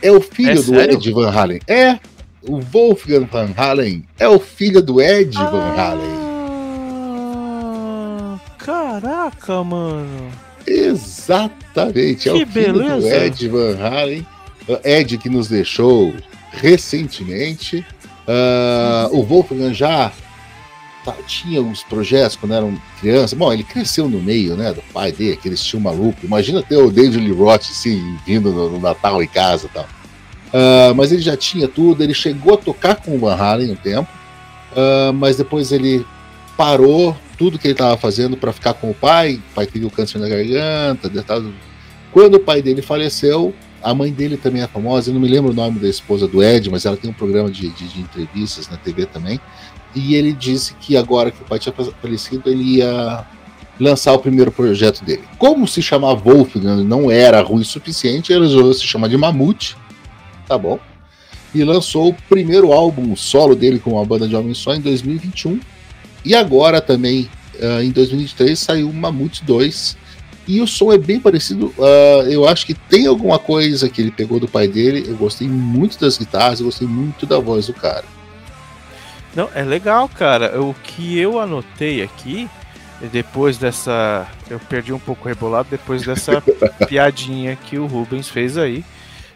É 0.00 0.10
o 0.10 0.22
filho 0.22 0.52
É 0.52 0.54
do 0.54 0.62
sério? 0.62 0.94
Ed 0.94 1.12
Van 1.12 1.30
Halen. 1.30 1.60
É. 1.68 1.98
O 2.48 2.60
Wolfgang 2.60 3.26
Van 3.30 3.50
Halen 3.54 4.06
é 4.18 4.26
o 4.26 4.40
filho 4.40 4.80
do 4.80 5.02
Ed 5.02 5.36
Van 5.36 5.74
Halen. 5.76 6.14
Ah, 7.76 8.38
caraca, 8.56 9.62
mano. 9.62 10.43
Exatamente. 10.66 12.28
É 12.28 12.32
Que 12.32 12.42
o 12.42 12.46
filho 12.46 12.72
do 12.72 12.78
beleza. 12.80 13.16
Ed 13.26 13.48
Van 13.48 13.76
Halen. 13.78 14.26
Ed 14.84 15.18
que 15.18 15.28
nos 15.28 15.48
deixou 15.48 16.14
recentemente. 16.52 17.84
Ah, 18.26 19.08
o 19.12 19.22
Wolfgang 19.22 19.74
já 19.74 20.10
tá- 21.04 21.14
tinha 21.26 21.60
uns 21.60 21.82
projetos 21.82 22.36
quando 22.36 22.54
eram 22.54 22.80
criança. 23.00 23.36
Bom, 23.36 23.52
ele 23.52 23.62
cresceu 23.64 24.08
no 24.08 24.20
meio, 24.20 24.56
né, 24.56 24.72
do 24.72 24.82
pai 24.92 25.12
dele, 25.12 25.34
aquele 25.34 25.54
estilo 25.54 25.82
maluco. 25.82 26.18
Imagina 26.24 26.62
ter 26.62 26.76
o 26.76 26.90
David 26.90 27.18
Lee 27.18 27.32
Roth 27.32 27.62
assim, 27.70 28.16
vindo 28.26 28.50
no, 28.52 28.70
no 28.70 28.80
Natal 28.80 29.22
em 29.22 29.26
casa 29.28 29.66
e 29.66 29.68
tal. 29.68 29.86
Ah, 30.52 30.92
mas 30.94 31.12
ele 31.12 31.20
já 31.20 31.36
tinha 31.36 31.68
tudo, 31.68 32.02
ele 32.02 32.14
chegou 32.14 32.54
a 32.54 32.56
tocar 32.56 32.94
com 32.96 33.14
o 33.16 33.18
Van 33.18 33.34
Halen 33.34 33.72
um 33.72 33.76
tempo, 33.76 34.08
ah, 34.74 35.12
mas 35.12 35.36
depois 35.36 35.70
ele 35.72 36.06
parou 36.56 37.14
tudo 37.36 37.58
que 37.58 37.66
ele 37.66 37.74
estava 37.74 37.96
fazendo 37.96 38.36
para 38.36 38.52
ficar 38.52 38.74
com 38.74 38.90
o 38.90 38.94
pai. 38.94 39.34
O 39.50 39.54
pai 39.54 39.66
teve 39.66 39.84
o 39.84 39.90
câncer 39.90 40.18
na 40.18 40.28
garganta. 40.28 41.10
Quando 42.12 42.34
o 42.36 42.40
pai 42.40 42.62
dele 42.62 42.80
faleceu, 42.82 43.54
a 43.82 43.94
mãe 43.94 44.12
dele 44.12 44.36
também 44.36 44.62
é 44.62 44.66
famosa. 44.66 45.10
Eu 45.10 45.14
não 45.14 45.20
me 45.20 45.28
lembro 45.28 45.50
o 45.50 45.54
nome 45.54 45.78
da 45.78 45.88
esposa 45.88 46.26
do 46.28 46.42
Ed, 46.42 46.70
mas 46.70 46.86
ela 46.86 46.96
tem 46.96 47.10
um 47.10 47.14
programa 47.14 47.50
de, 47.50 47.68
de- 47.70 47.88
de 47.88 48.00
entrevistas 48.00 48.68
na 48.68 48.76
TV 48.76 49.06
também. 49.06 49.40
E 49.94 50.14
ele 50.14 50.32
disse 50.32 50.74
que 50.74 50.96
agora 50.96 51.30
que 51.30 51.40
o 51.42 51.44
pai 51.44 51.58
tinha 51.58 51.74
falecido, 52.00 52.48
ele 52.50 52.78
ia 52.78 53.24
lançar 53.78 54.12
o 54.12 54.18
primeiro 54.18 54.50
projeto 54.52 55.04
dele. 55.04 55.22
Como 55.38 55.66
se 55.66 55.82
chamar 55.82 56.14
Wolfgang 56.14 56.82
não 56.84 57.10
era 57.10 57.40
ruim 57.42 57.62
o 57.62 57.64
suficiente, 57.64 58.32
ele 58.32 58.42
resolveu 58.42 58.72
se 58.74 58.84
chamar 58.84 59.08
de 59.08 59.16
Mamute, 59.16 59.76
tá 60.46 60.56
bom? 60.56 60.78
E 61.54 61.62
lançou 61.62 62.08
o 62.10 62.14
primeiro 62.28 62.72
álbum 62.72 63.14
solo 63.14 63.54
dele 63.54 63.78
com 63.78 64.00
a 64.00 64.04
banda 64.04 64.26
de 64.26 64.34
homens 64.34 64.58
só 64.58 64.74
em 64.74 64.80
2021. 64.80 65.60
E 66.24 66.34
agora 66.34 66.80
também, 66.80 67.28
ah, 67.60 67.82
em 67.82 67.90
2023, 67.90 68.58
saiu 68.58 68.88
o 68.88 68.94
Mamute 68.94 69.44
2. 69.44 69.96
E 70.46 70.60
o 70.60 70.66
som 70.66 70.92
é 70.92 70.98
bem 70.98 71.20
parecido. 71.20 71.74
ah, 71.78 72.24
eu 72.28 72.46
acho 72.46 72.66
que 72.66 72.74
tem 72.74 73.06
alguma 73.06 73.38
coisa 73.38 73.88
que 73.88 74.00
ele 74.00 74.10
pegou 74.10 74.40
do 74.40 74.48
pai 74.48 74.68
dele. 74.68 75.04
Eu 75.06 75.16
gostei 75.16 75.48
muito 75.48 75.98
das 75.98 76.18
guitarras, 76.18 76.60
eu 76.60 76.66
gostei 76.66 76.88
muito 76.88 77.26
da 77.26 77.38
voz 77.38 77.66
do 77.66 77.74
cara. 77.74 78.04
Não, 79.34 79.48
é 79.54 79.62
legal, 79.62 80.08
cara. 80.08 80.60
O 80.60 80.74
que 80.74 81.18
eu 81.18 81.40
anotei 81.40 82.02
aqui, 82.02 82.48
depois 83.12 83.58
dessa. 83.58 84.26
Eu 84.48 84.60
perdi 84.60 84.92
um 84.92 84.98
pouco 84.98 85.24
o 85.24 85.28
rebolado 85.28 85.68
depois 85.70 86.04
dessa 86.04 86.40
piadinha 86.88 87.56
que 87.56 87.78
o 87.78 87.86
Rubens 87.86 88.28
fez 88.28 88.56
aí. 88.56 88.84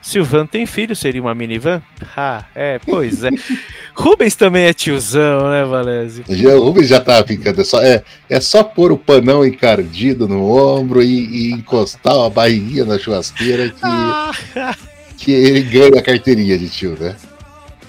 Se 0.01 0.18
o 0.18 0.24
van 0.24 0.46
tem 0.46 0.64
filho, 0.64 0.94
seria 0.96 1.20
uma 1.20 1.34
minivan? 1.34 1.82
Ah, 2.16 2.44
é, 2.55 2.78
pois 2.78 3.24
é. 3.24 3.30
Rubens 3.94 4.36
também 4.36 4.64
é 4.64 4.72
tiozão, 4.72 5.51
né, 5.51 5.64
Valese? 5.64 6.24
Já, 6.28 6.55
o 6.55 6.62
Rubens 6.64 6.88
já 6.88 7.01
tá 7.01 7.22
ficando. 7.24 7.61
É 7.61 7.64
só, 7.64 7.82
é, 7.82 8.03
é 8.30 8.40
só 8.40 8.62
pôr 8.62 8.92
o 8.92 8.96
panão 8.99 9.44
encardido 9.44 10.28
no 10.28 10.51
ombro 10.51 11.03
e, 11.03 11.49
e 11.49 11.53
encostar 11.53 12.14
a 12.14 12.30
barriguinha 12.30 12.84
na 12.84 12.99
churrasqueira 12.99 13.70
que, 13.70 15.24
que 15.24 15.32
ele 15.32 15.62
ganha 15.62 15.99
a 15.99 16.03
carteirinha 16.03 16.57
de 16.57 16.68
tio, 16.70 16.96
né? 16.99 17.16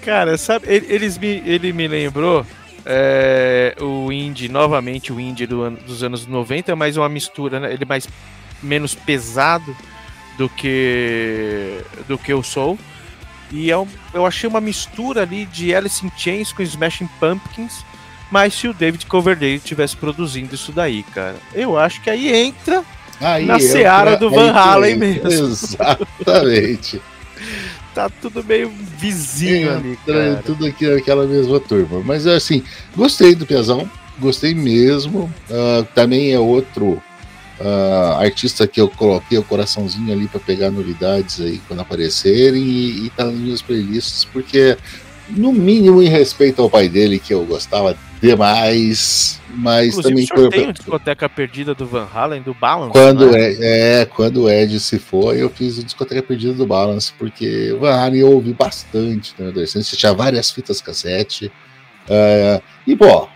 Cara, 0.01 0.37
sabe, 0.37 0.65
ele, 0.67 0.87
eles 0.89 1.17
me, 1.17 1.43
ele 1.45 1.71
me 1.71 1.87
lembrou 1.87 2.45
é, 2.85 3.75
o 3.79 4.11
indie, 4.11 4.49
novamente 4.49 5.13
o 5.13 5.19
indie 5.19 5.45
do 5.45 5.61
ano- 5.61 5.77
dos 5.85 6.01
anos 6.03 6.25
90, 6.25 6.75
mas 6.75 6.97
uma 6.97 7.07
mistura, 7.07 7.59
né? 7.59 7.73
Ele 7.73 7.85
mais 7.85 8.07
menos 8.63 8.95
pesado 8.95 9.75
do 10.39 10.47
que 10.47 11.81
do 12.07 12.17
que 12.17 12.33
o 12.33 12.41
Soul. 12.41 12.79
E 13.51 13.69
é 13.69 13.77
um- 13.77 13.87
eu 14.13 14.25
achei 14.25 14.47
uma 14.49 14.61
mistura 14.61 15.23
ali 15.23 15.45
de 15.45 15.75
Alice 15.75 16.03
in 16.05 16.09
Chains 16.17 16.53
com 16.53 16.63
Smashing 16.63 17.09
Pumpkins, 17.19 17.83
mas 18.31 18.53
se 18.53 18.67
o 18.67 18.73
David 18.73 19.05
Coverdale 19.05 19.59
tivesse 19.59 19.97
produzindo 19.97 20.55
isso 20.55 20.71
daí, 20.71 21.03
cara, 21.03 21.35
eu 21.53 21.77
acho 21.77 22.01
que 22.01 22.09
aí 22.09 22.31
entra 22.33 22.83
Aí 23.21 23.45
Na 23.45 23.59
seara 23.59 24.15
do 24.15 24.29
Van 24.29 24.49
Halen 24.53 24.95
mesmo. 24.95 25.27
Exatamente. 25.29 27.01
tá 27.93 28.09
tudo 28.09 28.41
meio 28.41 28.71
vizinho 28.97 29.73
ali, 29.75 29.99
cara. 30.05 30.41
tudo 30.45 30.65
aqui 30.65 30.87
naquela 30.87 31.25
mesma 31.27 31.59
turma. 31.59 32.01
Mas 32.01 32.25
assim, 32.25 32.63
gostei 32.95 33.35
do 33.35 33.45
Piazão, 33.45 33.89
gostei 34.19 34.53
mesmo. 34.55 35.29
Ah, 35.51 35.85
também 35.93 36.31
é 36.31 36.39
outro 36.39 37.03
ah, 37.59 38.17
artista 38.21 38.65
que 38.67 38.79
eu 38.79 38.87
coloquei 38.87 39.37
o 39.37 39.43
coraçãozinho 39.43 40.13
ali 40.13 40.27
para 40.27 40.39
pegar 40.39 40.71
novidades 40.71 41.41
aí 41.41 41.59
quando 41.67 41.81
aparecerem 41.81 42.63
e, 42.63 43.05
e 43.05 43.09
tá 43.09 43.25
nas 43.25 43.35
minhas 43.35 43.61
playlists, 43.61 44.23
porque 44.25 44.77
no 45.29 45.51
mínimo 45.51 46.01
em 46.01 46.07
respeito 46.07 46.61
ao 46.61 46.69
pai 46.69 46.87
dele, 46.87 47.19
que 47.19 47.33
eu 47.33 47.45
gostava 47.45 47.95
demais, 48.21 49.39
mas 49.49 49.89
Inclusive, 49.89 50.03
também 50.09 50.23
o 50.23 50.27
senhor 50.27 50.49
tem 50.49 50.63
uma 50.63 50.73
discoteca 50.73 51.29
perdida 51.29 51.75
do 51.75 51.85
Van 51.85 52.07
Halen, 52.13 52.41
do 52.41 52.53
Balance. 52.53 52.91
quando 52.91 53.31
né? 53.31 53.39
é, 53.39 54.01
é, 54.01 54.05
quando 54.05 54.43
o 54.43 54.49
Ed 54.49 54.79
se 54.79 54.97
foi, 54.97 55.41
eu 55.41 55.49
fiz 55.49 55.77
o 55.77 55.83
discoteca 55.83 56.23
perdida 56.23 56.53
do 56.53 56.65
Balance, 56.65 57.13
porque 57.17 57.71
o 57.73 57.79
Van 57.79 57.93
Halen 57.93 58.21
eu 58.21 58.31
ouvi 58.31 58.53
bastante 58.53 59.33
na 59.37 59.49
adolescência, 59.49 59.97
tinha 59.97 60.13
várias 60.13 60.49
fitas 60.49 60.81
cassete. 60.81 61.51
ah, 62.09 62.61
e, 62.87 62.95
pô, 62.95 63.27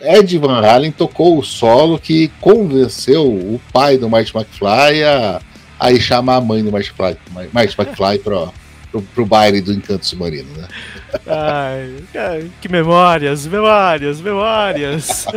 Ed 0.00 0.38
Van 0.38 0.64
Halen 0.64 0.92
tocou 0.92 1.38
o 1.38 1.42
solo 1.42 1.98
que 1.98 2.28
convenceu 2.40 3.26
o 3.26 3.60
pai 3.72 3.98
do 3.98 4.08
Marty 4.08 4.36
McFly 4.36 5.04
a, 5.04 5.40
a 5.78 5.92
ir 5.92 6.00
chamar 6.00 6.36
a 6.36 6.40
mãe 6.40 6.62
do 6.62 6.70
Marty 6.70 6.92
McFly, 6.98 7.50
Marty 7.52 7.80
McFly 7.80 8.18
pro, 8.18 8.52
pro, 8.90 9.02
pro 9.02 9.26
baile 9.26 9.60
do 9.60 9.72
Encanto 9.72 10.06
Submarino, 10.06 10.48
né? 10.56 10.68
Ai, 11.26 12.50
que 12.60 12.68
memórias, 12.68 13.46
memórias, 13.46 14.20
memórias. 14.20 15.26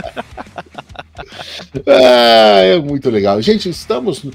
Ah, 1.86 2.62
é 2.62 2.80
muito 2.80 3.09
legal. 3.09 3.39
Gente, 3.41 3.70
estamos 3.70 4.26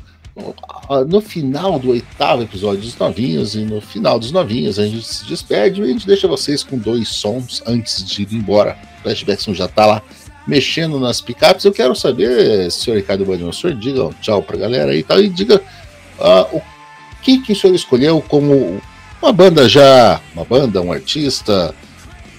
no 1.09 1.21
final 1.21 1.79
do 1.79 1.91
oitavo 1.91 2.43
episódio 2.43 2.83
dos 2.83 2.97
Novinhos, 2.97 3.55
e 3.55 3.65
no 3.65 3.81
final 3.81 4.19
dos 4.19 4.31
Novinhos 4.31 4.79
a 4.79 4.87
gente 4.87 5.03
se 5.03 5.27
despede 5.27 5.81
e 5.81 5.85
a 5.85 5.87
gente 5.89 6.07
deixa 6.07 6.29
vocês 6.29 6.63
com 6.63 6.79
dois 6.79 7.09
sons 7.09 7.63
antes 7.67 8.05
de 8.05 8.23
ir 8.23 8.35
embora. 8.35 8.77
Flashbackson 9.07 9.55
já 9.55 9.69
tá 9.69 9.87
lá 9.87 10.03
mexendo 10.47 10.99
nas 10.99 11.21
picapes. 11.21 11.65
Eu 11.65 11.73
quero 11.73 11.95
saber, 11.95 12.71
senhor 12.71 12.97
Ricardo 12.97 13.25
Bandinho, 13.25 13.49
o 13.49 13.53
senhor 13.53 13.75
diga 13.77 14.05
um 14.05 14.13
tchau 14.15 14.43
pra 14.43 14.57
galera 14.57 14.91
aí 14.91 14.99
e 14.99 15.03
tal, 15.03 15.21
e 15.21 15.29
diga 15.29 15.63
ah, 16.19 16.47
o 16.53 16.61
que, 17.23 17.39
que 17.43 17.53
o 17.53 17.57
senhor 17.57 17.75
escolheu 17.75 18.23
como 18.27 18.81
uma 19.23 19.33
banda 19.33 19.69
já, 19.69 20.21
uma 20.35 20.45
banda, 20.45 20.81
um 20.81 20.93
artista 20.93 21.75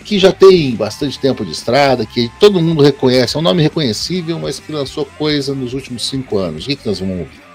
que 0.03 0.17
já 0.17 0.31
tem 0.31 0.73
bastante 0.73 1.19
tempo 1.19 1.43
de 1.43 1.51
estrada, 1.51 2.05
que 2.05 2.31
todo 2.39 2.61
mundo 2.61 2.81
reconhece, 2.81 3.35
é 3.35 3.39
um 3.39 3.43
nome 3.43 3.61
reconhecível, 3.61 4.39
mas 4.39 4.57
que 4.57 4.71
lançou 4.71 5.05
coisa 5.17 5.53
nos 5.53 5.73
últimos 5.73 6.07
cinco 6.07 6.37
anos. 6.37 6.63
O 6.63 6.67
que, 6.67 6.77
que 6.77 6.87
nós 6.87 6.99
vamos 6.99 7.19
ouvir? 7.19 7.47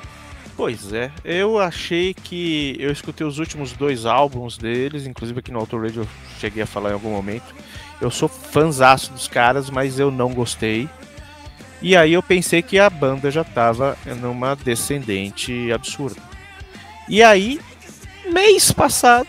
Pois 0.55 0.93
é, 0.93 1.11
eu 1.25 1.59
achei 1.59 2.13
que. 2.13 2.77
Eu 2.79 2.93
escutei 2.93 3.27
os 3.27 3.39
últimos 3.39 3.73
dois 3.73 4.05
álbuns 4.05 4.59
deles, 4.59 5.07
inclusive 5.07 5.39
aqui 5.41 5.51
no 5.51 5.59
Auto 5.59 5.79
Radio 5.79 6.03
eu 6.03 6.09
cheguei 6.39 6.63
a 6.63 6.67
falar 6.67 6.91
em 6.91 6.93
algum 6.93 7.11
momento. 7.11 7.55
Eu 8.03 8.11
sou 8.11 8.29
fanzaço 8.29 9.13
dos 9.13 9.29
caras, 9.29 9.71
mas 9.71 10.01
eu 10.01 10.11
não 10.11 10.35
gostei. 10.35 10.89
E 11.81 11.97
aí 11.97 12.13
eu 12.13 12.23
pensei 12.23 12.61
que 12.61 12.77
a 12.79 12.91
banda 12.91 13.31
já 13.31 13.45
tava 13.45 13.97
numa 14.21 14.57
descendente 14.57 15.71
absurda. 15.73 16.21
E 17.09 17.23
aí, 17.23 17.61
mês 18.33 18.73
passado, 18.73 19.29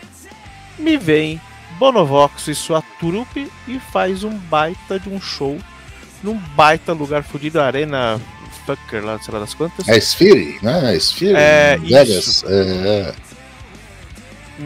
me 0.79 0.97
vem 0.97 1.39
Bonovox 1.77 2.47
e 2.47 2.55
sua 2.55 2.81
trupe 2.99 3.47
e 3.67 3.79
faz 3.91 4.23
um 4.23 4.35
baita 4.35 4.99
de 4.99 5.07
um 5.07 5.21
show 5.21 5.59
num 6.23 6.35
baita 6.55 6.93
lugar 6.93 7.23
fudido, 7.23 7.61
Arena 7.61 8.19
Fucker 8.65 9.05
lá, 9.05 9.19
sei 9.19 9.33
lá 9.33 9.39
das 9.41 9.53
quantas. 9.53 9.87
É 9.87 9.97
Sphere, 9.99 10.57
né? 10.63 10.95
É 10.95 10.97
Sphere. 10.97 11.35
É, 11.35 11.77
Vegas. 11.77 12.09
isso. 12.09 12.45
É, 12.47 13.13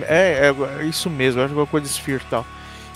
É, 0.03 0.53
é 0.79 0.85
isso 0.85 1.09
mesmo, 1.09 1.41
acho 1.41 1.53
que 1.53 1.59
é 1.59 1.61
uma 1.61 1.67
coisa 1.67 1.87
de 1.87 1.91
Sphere 1.91 2.23
e 2.25 2.29
tal. 2.29 2.45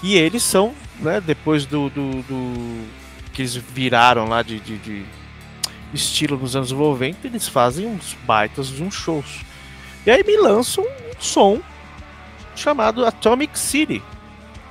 E 0.03 0.16
eles 0.16 0.43
são, 0.43 0.74
né, 1.02 1.20
depois 1.22 1.66
do, 1.66 1.89
do, 1.89 2.22
do- 2.24 2.88
que 3.34 3.41
eles 3.41 3.56
viraram 3.56 4.26
lá 4.28 4.41
de, 4.41 4.60
de, 4.60 4.78
de 4.78 5.06
estilo 5.93 6.38
nos 6.38 6.56
anos 6.56 6.72
90, 6.72 7.28
eles 7.28 7.47
fazem 7.47 7.86
uns 7.88 8.16
baitas, 8.26 8.80
uns 8.80 8.93
shows. 8.93 9.41
E 10.06 10.12
aí 10.12 10.24
me 10.24 10.38
lançam 10.38 10.84
um 10.84 11.22
som 11.22 11.60
chamado 12.56 13.06
Atomic 13.06 13.58
City, 13.58 14.02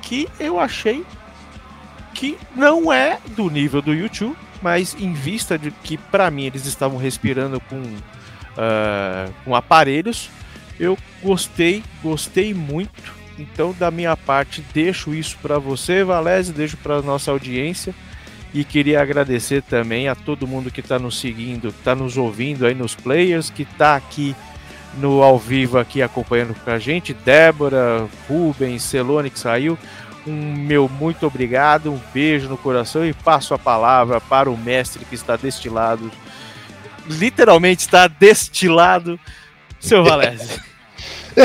que 0.03 0.28
eu 0.39 0.59
achei 0.61 1.05
que 2.14 2.37
não 2.55 2.93
é 2.93 3.18
do 3.28 3.49
nível 3.49 3.81
do 3.81 3.95
YouTube, 3.95 4.37
mas 4.61 4.95
em 4.99 5.12
vista 5.14 5.57
de 5.59 5.70
que 5.70 5.97
para 5.97 6.31
mim 6.31 6.45
eles 6.45 6.66
estavam 6.66 6.99
respirando 6.99 7.59
com, 7.61 7.83
ah, 8.59 9.28
com 9.45 9.55
aparelhos, 9.57 10.28
eu 10.78 10.99
gostei, 11.22 11.83
gostei 12.03 12.53
muito. 12.53 13.20
Então, 13.41 13.74
da 13.78 13.91
minha 13.91 14.14
parte, 14.16 14.62
deixo 14.74 15.14
isso 15.14 15.38
para 15.41 15.59
você, 15.59 16.05
Valese, 16.05 16.53
deixo 16.53 16.76
para 16.76 17.01
nossa 17.01 17.30
audiência. 17.30 17.95
E 18.53 18.64
queria 18.64 19.01
agradecer 19.01 19.62
também 19.62 20.09
a 20.09 20.14
todo 20.14 20.47
mundo 20.47 20.70
que 20.70 20.80
está 20.80 20.99
nos 20.99 21.18
seguindo, 21.18 21.68
está 21.68 21.95
nos 21.95 22.18
ouvindo 22.18 22.66
aí 22.66 22.74
nos 22.74 22.95
players, 22.95 23.49
que 23.49 23.62
está 23.62 23.97
aqui 23.97 24.34
no 24.99 25.22
ao 25.22 25.38
vivo 25.38 25.78
aqui 25.78 26.03
acompanhando 26.03 26.55
com 26.55 26.70
a 26.70 26.78
gente. 26.78 27.14
Débora, 27.14 28.07
Rubens, 28.28 28.82
Celone 28.82 29.30
que 29.30 29.38
saiu. 29.38 29.78
Um 30.26 30.55
meu 30.55 30.86
muito 30.88 31.26
obrigado, 31.26 31.91
um 31.91 32.01
beijo 32.12 32.49
no 32.49 32.59
coração 32.59 33.07
e 33.07 33.14
passo 33.14 33.55
a 33.55 33.59
palavra 33.59 34.20
para 34.20 34.51
o 34.51 34.59
mestre 34.59 35.05
que 35.07 35.14
está 35.14 35.36
destilado. 35.36 36.11
Literalmente 37.07 37.80
está 37.80 38.07
destilado, 38.07 39.18
seu 39.78 40.05
Valese. 40.05 40.61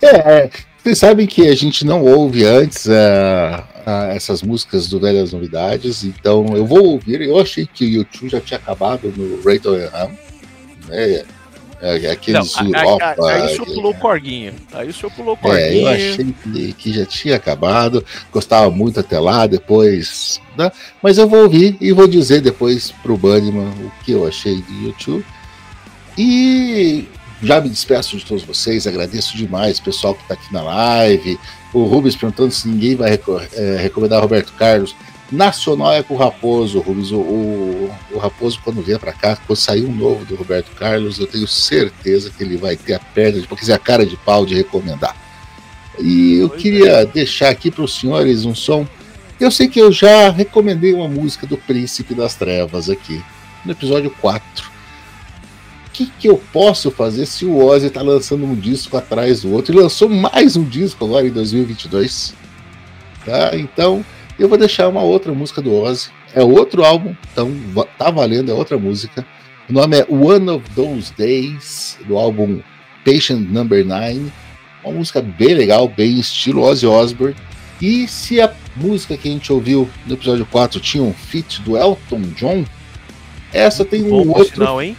é, 0.00 0.06
é, 0.06 0.50
vocês 0.88 0.98
sabem 1.00 1.26
que 1.26 1.46
a 1.46 1.54
gente 1.54 1.84
não 1.84 2.02
ouve 2.02 2.46
antes 2.46 2.88
ah, 2.88 3.68
ah, 3.84 4.06
essas 4.14 4.42
músicas 4.42 4.88
do 4.88 4.98
Velhas 4.98 5.34
Novidades, 5.34 6.02
então 6.02 6.56
eu 6.56 6.64
vou 6.64 6.82
ouvir. 6.92 7.20
Eu 7.20 7.38
achei 7.38 7.66
que 7.66 7.84
o 7.84 7.88
YouTube 7.88 8.30
já 8.30 8.40
tinha 8.40 8.58
acabado 8.58 9.12
no 9.14 9.42
Rayton 9.42 9.74
Ham, 9.74 10.10
né? 10.88 11.24
É, 11.80 12.10
Aqueles 12.10 12.56
Não, 12.56 12.66
Europa. 12.74 13.14
aí, 13.18 13.42
aí 13.42 13.46
o 13.46 13.48
senhor 13.50 13.66
pulou 13.66 13.92
o 13.92 13.98
corguinho. 13.98 14.54
Aí 14.72 14.88
o 14.88 14.92
senhor 14.94 15.12
pulou 15.12 15.34
o 15.34 15.38
É, 15.46 15.50
corguinho. 15.60 15.82
eu 15.82 15.88
achei 15.88 16.34
que, 16.42 16.72
que 16.72 16.92
já 16.92 17.04
tinha 17.04 17.36
acabado, 17.36 18.04
gostava 18.32 18.70
muito 18.70 18.98
até 18.98 19.20
lá, 19.20 19.46
depois. 19.46 20.40
Né? 20.56 20.72
Mas 21.02 21.18
eu 21.18 21.28
vou 21.28 21.42
ouvir 21.42 21.76
e 21.82 21.92
vou 21.92 22.08
dizer 22.08 22.40
depois 22.40 22.90
pro 23.02 23.16
Bunnyman 23.16 23.68
o 23.84 23.92
que 24.04 24.12
eu 24.12 24.26
achei 24.26 24.56
do 24.56 24.72
YouTube. 24.86 25.24
E 26.16 27.06
já 27.42 27.60
me 27.60 27.68
despeço 27.68 28.16
de 28.16 28.24
todos 28.24 28.42
vocês, 28.44 28.86
agradeço 28.86 29.36
demais 29.36 29.78
o 29.78 29.82
pessoal 29.82 30.14
que 30.14 30.22
está 30.22 30.34
aqui 30.34 30.52
na 30.52 30.62
live. 30.62 31.38
O 31.72 31.84
Rubens 31.84 32.16
perguntando 32.16 32.50
se 32.52 32.66
ninguém 32.68 32.96
vai 32.96 33.10
reco- 33.10 33.40
é, 33.52 33.76
recomendar 33.76 34.20
Roberto 34.20 34.52
Carlos. 34.54 34.94
Nacional 35.30 35.92
é 35.92 36.02
com 36.02 36.14
o 36.14 36.16
Raposo, 36.16 36.80
Rubens. 36.80 37.10
O, 37.12 37.18
o, 37.18 37.94
o 38.12 38.18
Raposo, 38.18 38.58
quando 38.64 38.80
vier 38.82 38.98
para 38.98 39.12
cá, 39.12 39.36
quando 39.46 39.58
sair 39.58 39.84
um 39.84 39.94
novo 39.94 40.24
do 40.24 40.34
Roberto 40.34 40.70
Carlos, 40.74 41.18
eu 41.18 41.26
tenho 41.26 41.46
certeza 41.46 42.30
que 42.30 42.42
ele 42.42 42.56
vai 42.56 42.76
ter 42.76 42.94
a 42.94 42.98
perna, 42.98 43.38
de, 43.40 43.46
quer 43.46 43.54
dizer, 43.56 43.72
a 43.74 43.78
cara 43.78 44.06
de 44.06 44.16
pau 44.16 44.46
de 44.46 44.54
recomendar. 44.54 45.14
E 46.00 46.38
eu 46.38 46.48
Pois 46.48 46.62
queria 46.62 47.04
deixar 47.04 47.50
aqui 47.50 47.70
para 47.70 47.84
os 47.84 47.94
senhores 47.98 48.44
um 48.44 48.54
som. 48.54 48.86
Eu 49.38 49.50
sei 49.50 49.68
que 49.68 49.80
eu 49.80 49.92
já 49.92 50.30
recomendei 50.30 50.94
uma 50.94 51.06
música 51.08 51.46
do 51.46 51.56
Príncipe 51.58 52.14
das 52.14 52.34
Trevas 52.34 52.88
aqui, 52.88 53.22
no 53.64 53.72
episódio 53.72 54.10
4. 54.22 54.67
O 55.98 56.00
que, 56.00 56.12
que 56.16 56.28
eu 56.28 56.40
posso 56.52 56.92
fazer 56.92 57.26
se 57.26 57.44
o 57.44 57.58
Ozzy 57.58 57.88
está 57.88 58.02
lançando 58.02 58.44
um 58.44 58.54
disco 58.54 58.96
atrás 58.96 59.42
do 59.42 59.52
outro? 59.52 59.72
Ele 59.72 59.82
lançou 59.82 60.08
mais 60.08 60.56
um 60.56 60.62
disco 60.62 61.04
agora 61.04 61.26
em 61.26 61.30
2022. 61.30 62.36
Tá? 63.26 63.56
Então, 63.56 64.04
eu 64.38 64.48
vou 64.48 64.56
deixar 64.56 64.86
uma 64.86 65.02
outra 65.02 65.32
música 65.32 65.60
do 65.60 65.74
Ozzy. 65.74 66.10
É 66.32 66.40
outro 66.40 66.84
álbum, 66.84 67.16
então 67.32 67.52
tá 67.98 68.12
valendo, 68.12 68.48
é 68.48 68.54
outra 68.54 68.78
música. 68.78 69.26
O 69.68 69.72
nome 69.72 69.98
é 69.98 70.06
One 70.08 70.48
of 70.50 70.70
Those 70.70 71.12
Days, 71.18 71.98
do 72.06 72.16
álbum 72.16 72.60
Patient 73.04 73.50
Number 73.50 73.84
9. 73.84 74.30
Uma 74.84 74.94
música 74.94 75.20
bem 75.20 75.52
legal, 75.52 75.88
bem 75.88 76.16
estilo 76.20 76.62
Ozzy 76.62 76.86
Osbourne. 76.86 77.34
E 77.82 78.06
se 78.06 78.40
a 78.40 78.54
música 78.76 79.16
que 79.16 79.28
a 79.28 79.32
gente 79.32 79.52
ouviu 79.52 79.90
no 80.06 80.14
episódio 80.14 80.46
4 80.46 80.78
tinha 80.78 81.02
um 81.02 81.12
feat 81.12 81.60
do 81.62 81.76
Elton 81.76 82.20
John, 82.36 82.64
essa 83.52 83.84
tem 83.84 84.04
um 84.04 84.10
Bom, 84.10 84.28
outro 84.28 84.54
sinal, 84.54 84.80
hein? 84.80 84.96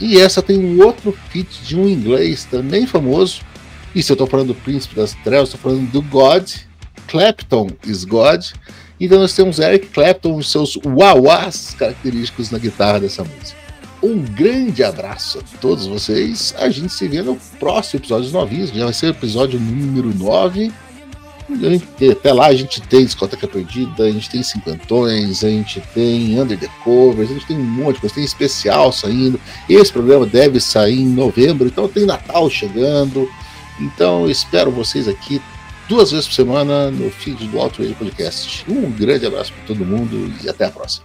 E 0.00 0.20
essa 0.20 0.42
tem 0.42 0.58
um 0.58 0.82
outro 0.84 1.16
feat 1.30 1.62
de 1.64 1.76
um 1.76 1.88
inglês 1.88 2.44
também 2.44 2.86
famoso. 2.86 3.42
E 3.94 4.02
se 4.02 4.10
eu 4.12 4.16
tô 4.16 4.26
falando 4.26 4.48
do 4.48 4.54
Príncipe 4.54 4.96
das 4.96 5.14
Trevas, 5.22 5.50
tô 5.50 5.58
falando 5.58 5.90
do 5.90 6.02
God. 6.02 6.50
Clapton 7.06 7.68
is 7.86 8.04
God. 8.04 8.44
Então 8.98 9.18
nós 9.18 9.34
temos 9.34 9.58
Eric 9.58 9.88
Clapton 9.88 10.40
e 10.40 10.44
seus 10.44 10.76
wah-wahs 10.76 11.74
característicos 11.78 12.50
na 12.50 12.58
guitarra 12.58 13.00
dessa 13.00 13.22
música. 13.22 13.64
Um 14.02 14.20
grande 14.20 14.82
abraço 14.82 15.38
a 15.38 15.58
todos 15.58 15.86
vocês. 15.86 16.54
A 16.58 16.68
gente 16.68 16.92
se 16.92 17.08
vê 17.08 17.22
no 17.22 17.36
próximo 17.58 18.00
episódio 18.00 18.30
novinhos, 18.30 18.70
que 18.70 18.78
já 18.78 18.84
vai 18.84 18.92
ser 18.92 19.06
o 19.06 19.10
episódio 19.10 19.58
número 19.58 20.14
9. 20.14 20.72
Até 22.10 22.32
lá 22.32 22.46
a 22.46 22.54
gente 22.54 22.80
tem 22.80 23.04
discoteca 23.04 23.46
perdida, 23.46 24.04
a 24.04 24.10
gente 24.10 24.30
tem 24.30 24.42
cinquentões, 24.42 25.44
a 25.44 25.48
gente 25.48 25.80
tem 25.92 26.40
under 26.40 26.58
the 26.58 26.68
covers, 26.82 27.30
a 27.30 27.34
gente 27.34 27.46
tem 27.46 27.56
um 27.56 27.64
monte 27.64 27.96
de 27.96 28.00
coisa, 28.00 28.14
tem 28.14 28.24
especial 28.24 28.92
saindo. 28.92 29.38
Esse 29.68 29.92
programa 29.92 30.26
deve 30.26 30.60
sair 30.60 31.00
em 31.00 31.08
novembro, 31.08 31.66
então 31.66 31.88
tem 31.88 32.06
Natal 32.06 32.48
chegando. 32.48 33.28
Então 33.78 34.28
espero 34.28 34.70
vocês 34.70 35.08
aqui 35.08 35.40
duas 35.88 36.10
vezes 36.10 36.26
por 36.26 36.34
semana 36.34 36.90
no 36.90 37.10
feed 37.10 37.46
do 37.48 37.60
Alto 37.60 37.82
Radio 37.82 37.96
Podcast. 37.96 38.64
Um 38.68 38.90
grande 38.90 39.26
abraço 39.26 39.52
para 39.52 39.64
todo 39.66 39.84
mundo 39.84 40.32
e 40.42 40.48
até 40.48 40.64
a 40.64 40.70
próxima. 40.70 41.04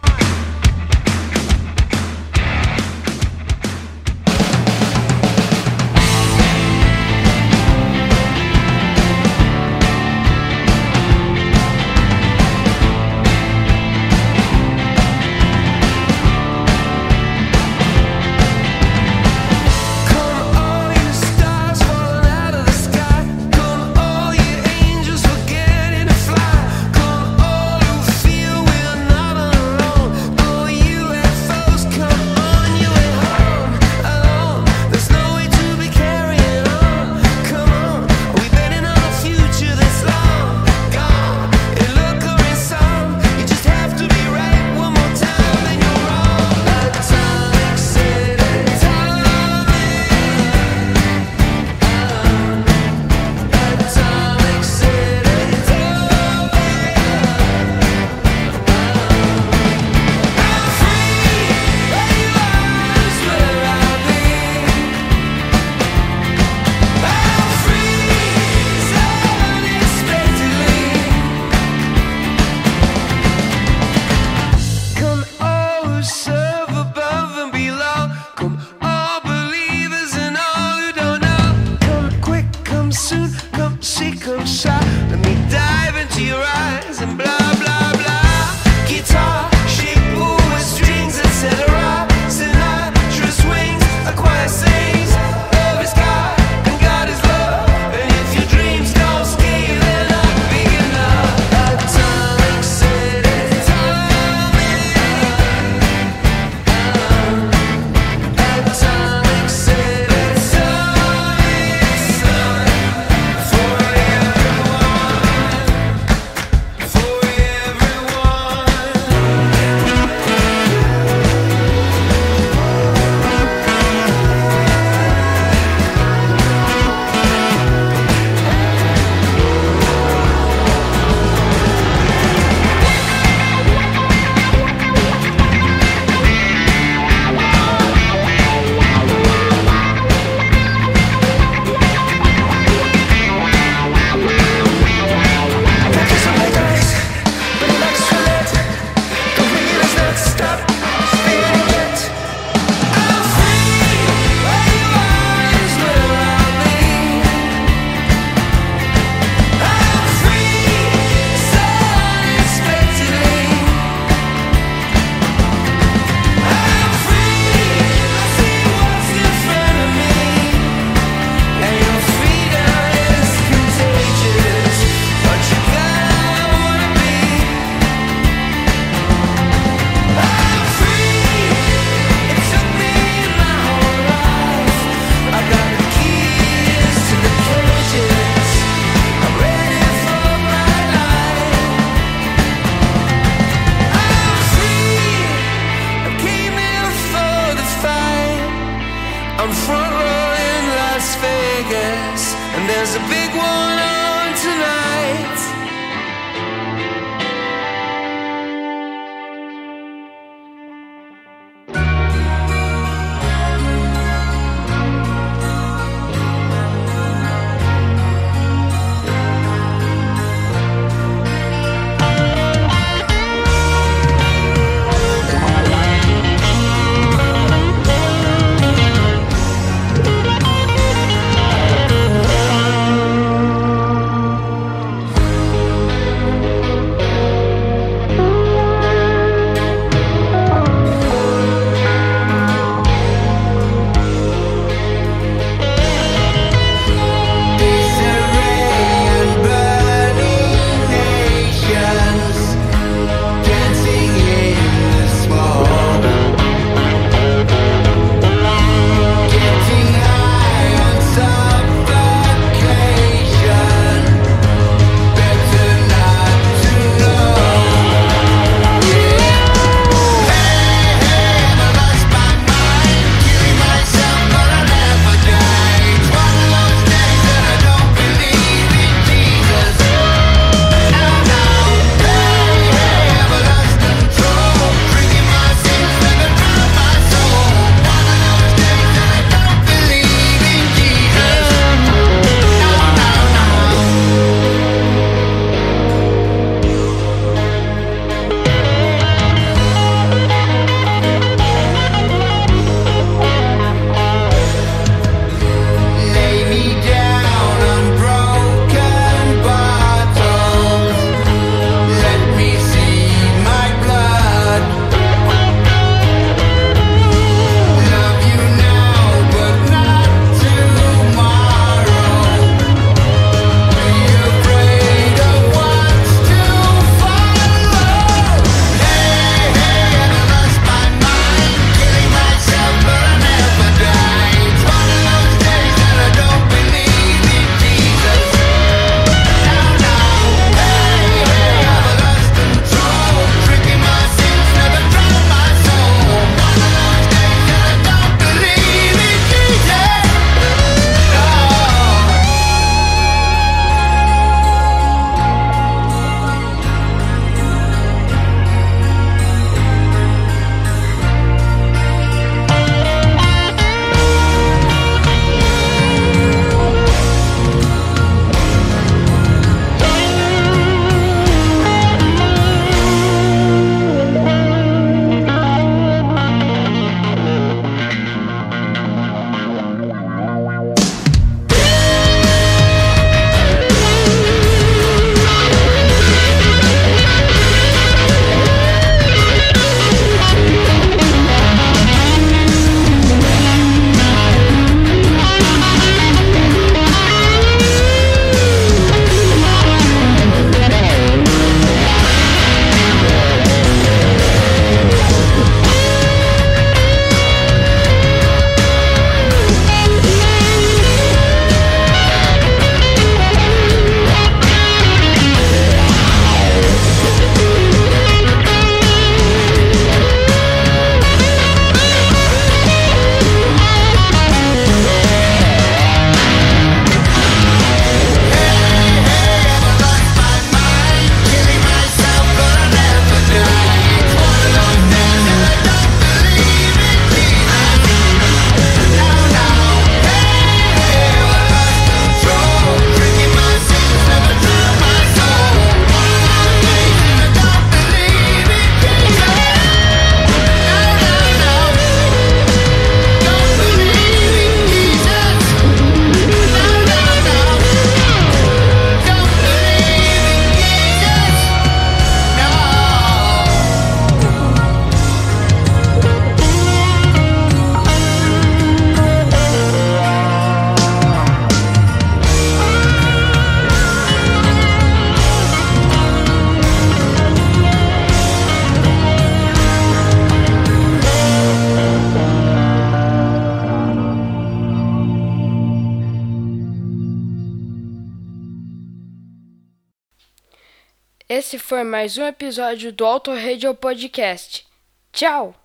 Foi 491.79 491.85
mais 491.85 492.17
um 492.17 492.25
episódio 492.25 492.91
do 492.91 493.05
Auto 493.05 493.33
Radio 493.33 493.73
Podcast. 493.73 494.67
Tchau! 495.13 495.55